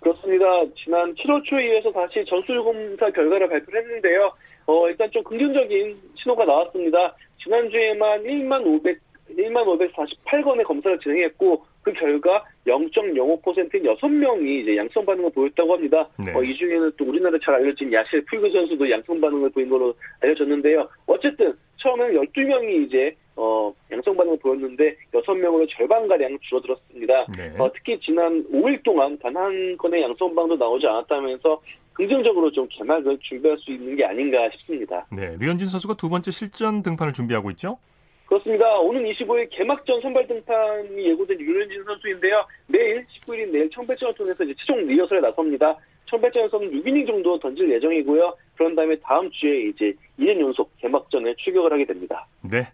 그렇습니다. 0.01 0.45
지난 0.77 1.15
7월 1.15 1.43
초에 1.45 1.75
이어서 1.75 1.91
다시 1.91 2.25
전술 2.29 2.63
검사 2.63 3.11
결과를 3.11 3.49
발표했는데요. 3.49 4.33
어, 4.67 4.89
일단 4.89 5.11
좀 5.11 5.23
긍정적인 5.25 5.97
신호가 6.17 6.45
나왔습니다. 6.45 7.15
지난주에만 7.43 8.23
1만 8.23 8.65
500, 8.65 8.99
1만 9.31 9.65
548건의 9.65 10.65
검사를 10.65 10.99
진행했고, 11.01 11.65
그 11.83 11.93
결과 11.93 12.45
0.05%인 12.67 13.83
6명이 13.83 14.63
이제 14.63 14.77
양성 14.77 15.05
반응을 15.05 15.31
보였다고 15.33 15.75
합니다. 15.75 16.09
네. 16.25 16.33
어, 16.35 16.43
이 16.43 16.57
중에는 16.57 16.93
또 16.97 17.05
우리나라 17.05 17.39
잘 17.45 17.55
알려진 17.55 17.93
야실 17.93 18.25
풀그 18.27 18.51
선수도 18.51 18.91
양성 18.91 19.21
반응을 19.21 19.51
보인 19.51 19.69
걸로 19.69 19.95
알려졌는데요. 20.21 20.89
어쨌든 21.07 21.55
처음에는 21.77 22.21
12명이 22.23 22.87
이제 22.87 23.15
어, 23.37 23.75
양성 23.91 24.17
반응을 24.17 24.39
보였는데 24.39 24.97
6명으로 25.13 25.69
절반가량 25.77 26.39
줄어들었습니다. 26.41 27.27
네. 27.37 27.53
어, 27.59 27.71
특히 27.75 27.99
지난 28.01 28.45
5일 28.51 28.83
동안 28.83 29.19
단 29.19 29.35
한 29.37 29.77
건의 29.77 30.03
양성 30.03 30.35
반응도 30.35 30.57
나오지 30.57 30.87
않았다면서 30.87 31.61
긍정적으로 31.93 32.51
좀 32.51 32.67
개막을 32.71 33.19
준비할 33.21 33.59
수 33.59 33.71
있는 33.73 33.95
게 33.97 34.05
아닌가 34.05 34.39
싶습니다. 34.53 35.05
네. 35.13 35.37
류현진 35.39 35.67
선수가 35.69 35.95
두 35.95 36.09
번째 36.09 36.31
실전 36.31 36.83
등판을 36.83 37.13
준비하고 37.13 37.51
있죠? 37.53 37.79
그렇습니다. 38.27 38.79
오는 38.79 39.05
25일 39.05 39.49
개막전 39.51 40.01
선발 40.01 40.27
등판이 40.27 41.11
예고된 41.11 41.39
유현진 41.41 41.85
선수인데요. 41.85 42.45
내일 42.67 43.07
19일인 43.07 43.51
내일 43.53 43.71
청배전을 43.71 44.15
통해서 44.15 44.45
이제 44.45 44.55
최종 44.59 44.87
리허설에 44.87 45.21
나섭니다. 45.21 45.77
청배전에서는 46.07 46.71
6이닝 46.71 47.07
정도 47.07 47.39
던질 47.39 47.71
예정이고요. 47.73 48.35
그런 48.57 48.75
다음에 48.75 48.97
다음 49.01 49.31
주에 49.31 49.69
이제 49.69 49.93
2년 50.19 50.41
연속 50.41 50.71
개막전에 50.79 51.35
출격을 51.37 51.73
하게 51.73 51.85
됩니다. 51.85 52.27
네. 52.43 52.67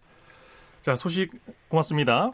자, 0.83 0.95
소식 0.97 1.31
고맙습니다. 1.69 2.33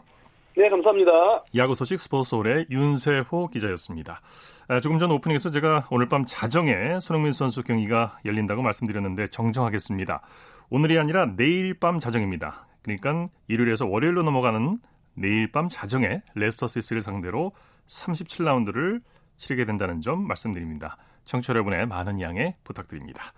네, 0.55 0.69
감사합니다. 0.69 1.43
야구 1.55 1.75
소식 1.75 1.99
스포츠홀의 1.99 2.67
윤세호 2.71 3.49
기자였습니다. 3.49 4.21
아, 4.67 4.79
조금 4.79 4.99
전 4.99 5.11
오프닝에서 5.11 5.51
제가 5.51 5.87
오늘 5.91 6.07
밤 6.07 6.23
자정에 6.25 6.99
손흥민 6.99 7.31
선수 7.31 7.63
경기가 7.63 8.17
열린다고 8.25 8.61
말씀드렸는데 8.63 9.27
정정하겠습니다. 9.27 10.21
오늘이 10.69 10.97
아니라 10.97 11.27
내일 11.37 11.73
밤 11.79 11.99
자정입니다. 11.99 12.66
그러니까 12.83 13.29
일요일에서 13.47 13.85
월요일로 13.85 14.23
넘어가는 14.23 14.79
내일 15.15 15.51
밤 15.51 15.67
자정에 15.67 16.21
레스터 16.35 16.67
시스를 16.67 17.01
상대로 17.01 17.51
37라운드를 17.87 19.01
치르게 19.37 19.65
된다는 19.65 20.01
점 20.01 20.27
말씀드립니다. 20.27 20.97
청취자 21.23 21.53
여러분의 21.53 21.87
많은 21.87 22.21
양해 22.21 22.55
부탁드립니다. 22.63 23.33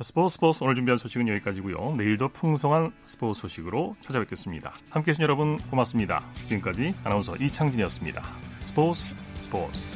스포츠 0.00 0.34
스포츠 0.34 0.62
오늘 0.62 0.74
준비한 0.74 0.98
소식은 0.98 1.26
여기까지고요. 1.28 1.94
내일도 1.96 2.28
풍성한 2.28 2.92
스포츠 3.02 3.40
소식으로 3.40 3.96
찾아뵙겠습니다. 4.00 4.74
함께해 4.90 5.14
주신 5.14 5.22
여러분 5.22 5.56
고맙습니다. 5.70 6.22
지금까지 6.44 6.94
아나운서 7.02 7.34
이창진이었습니다. 7.36 8.22
스포츠 8.60 9.10
스포츠 9.36 9.94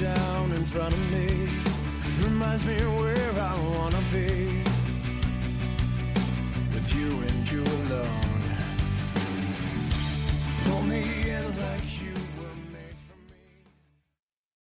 down 0.00 0.52
in 0.52 0.62
front 0.64 0.92
of 0.92 1.10
me, 1.10 1.48
reminds 2.22 2.66
me 2.66 2.76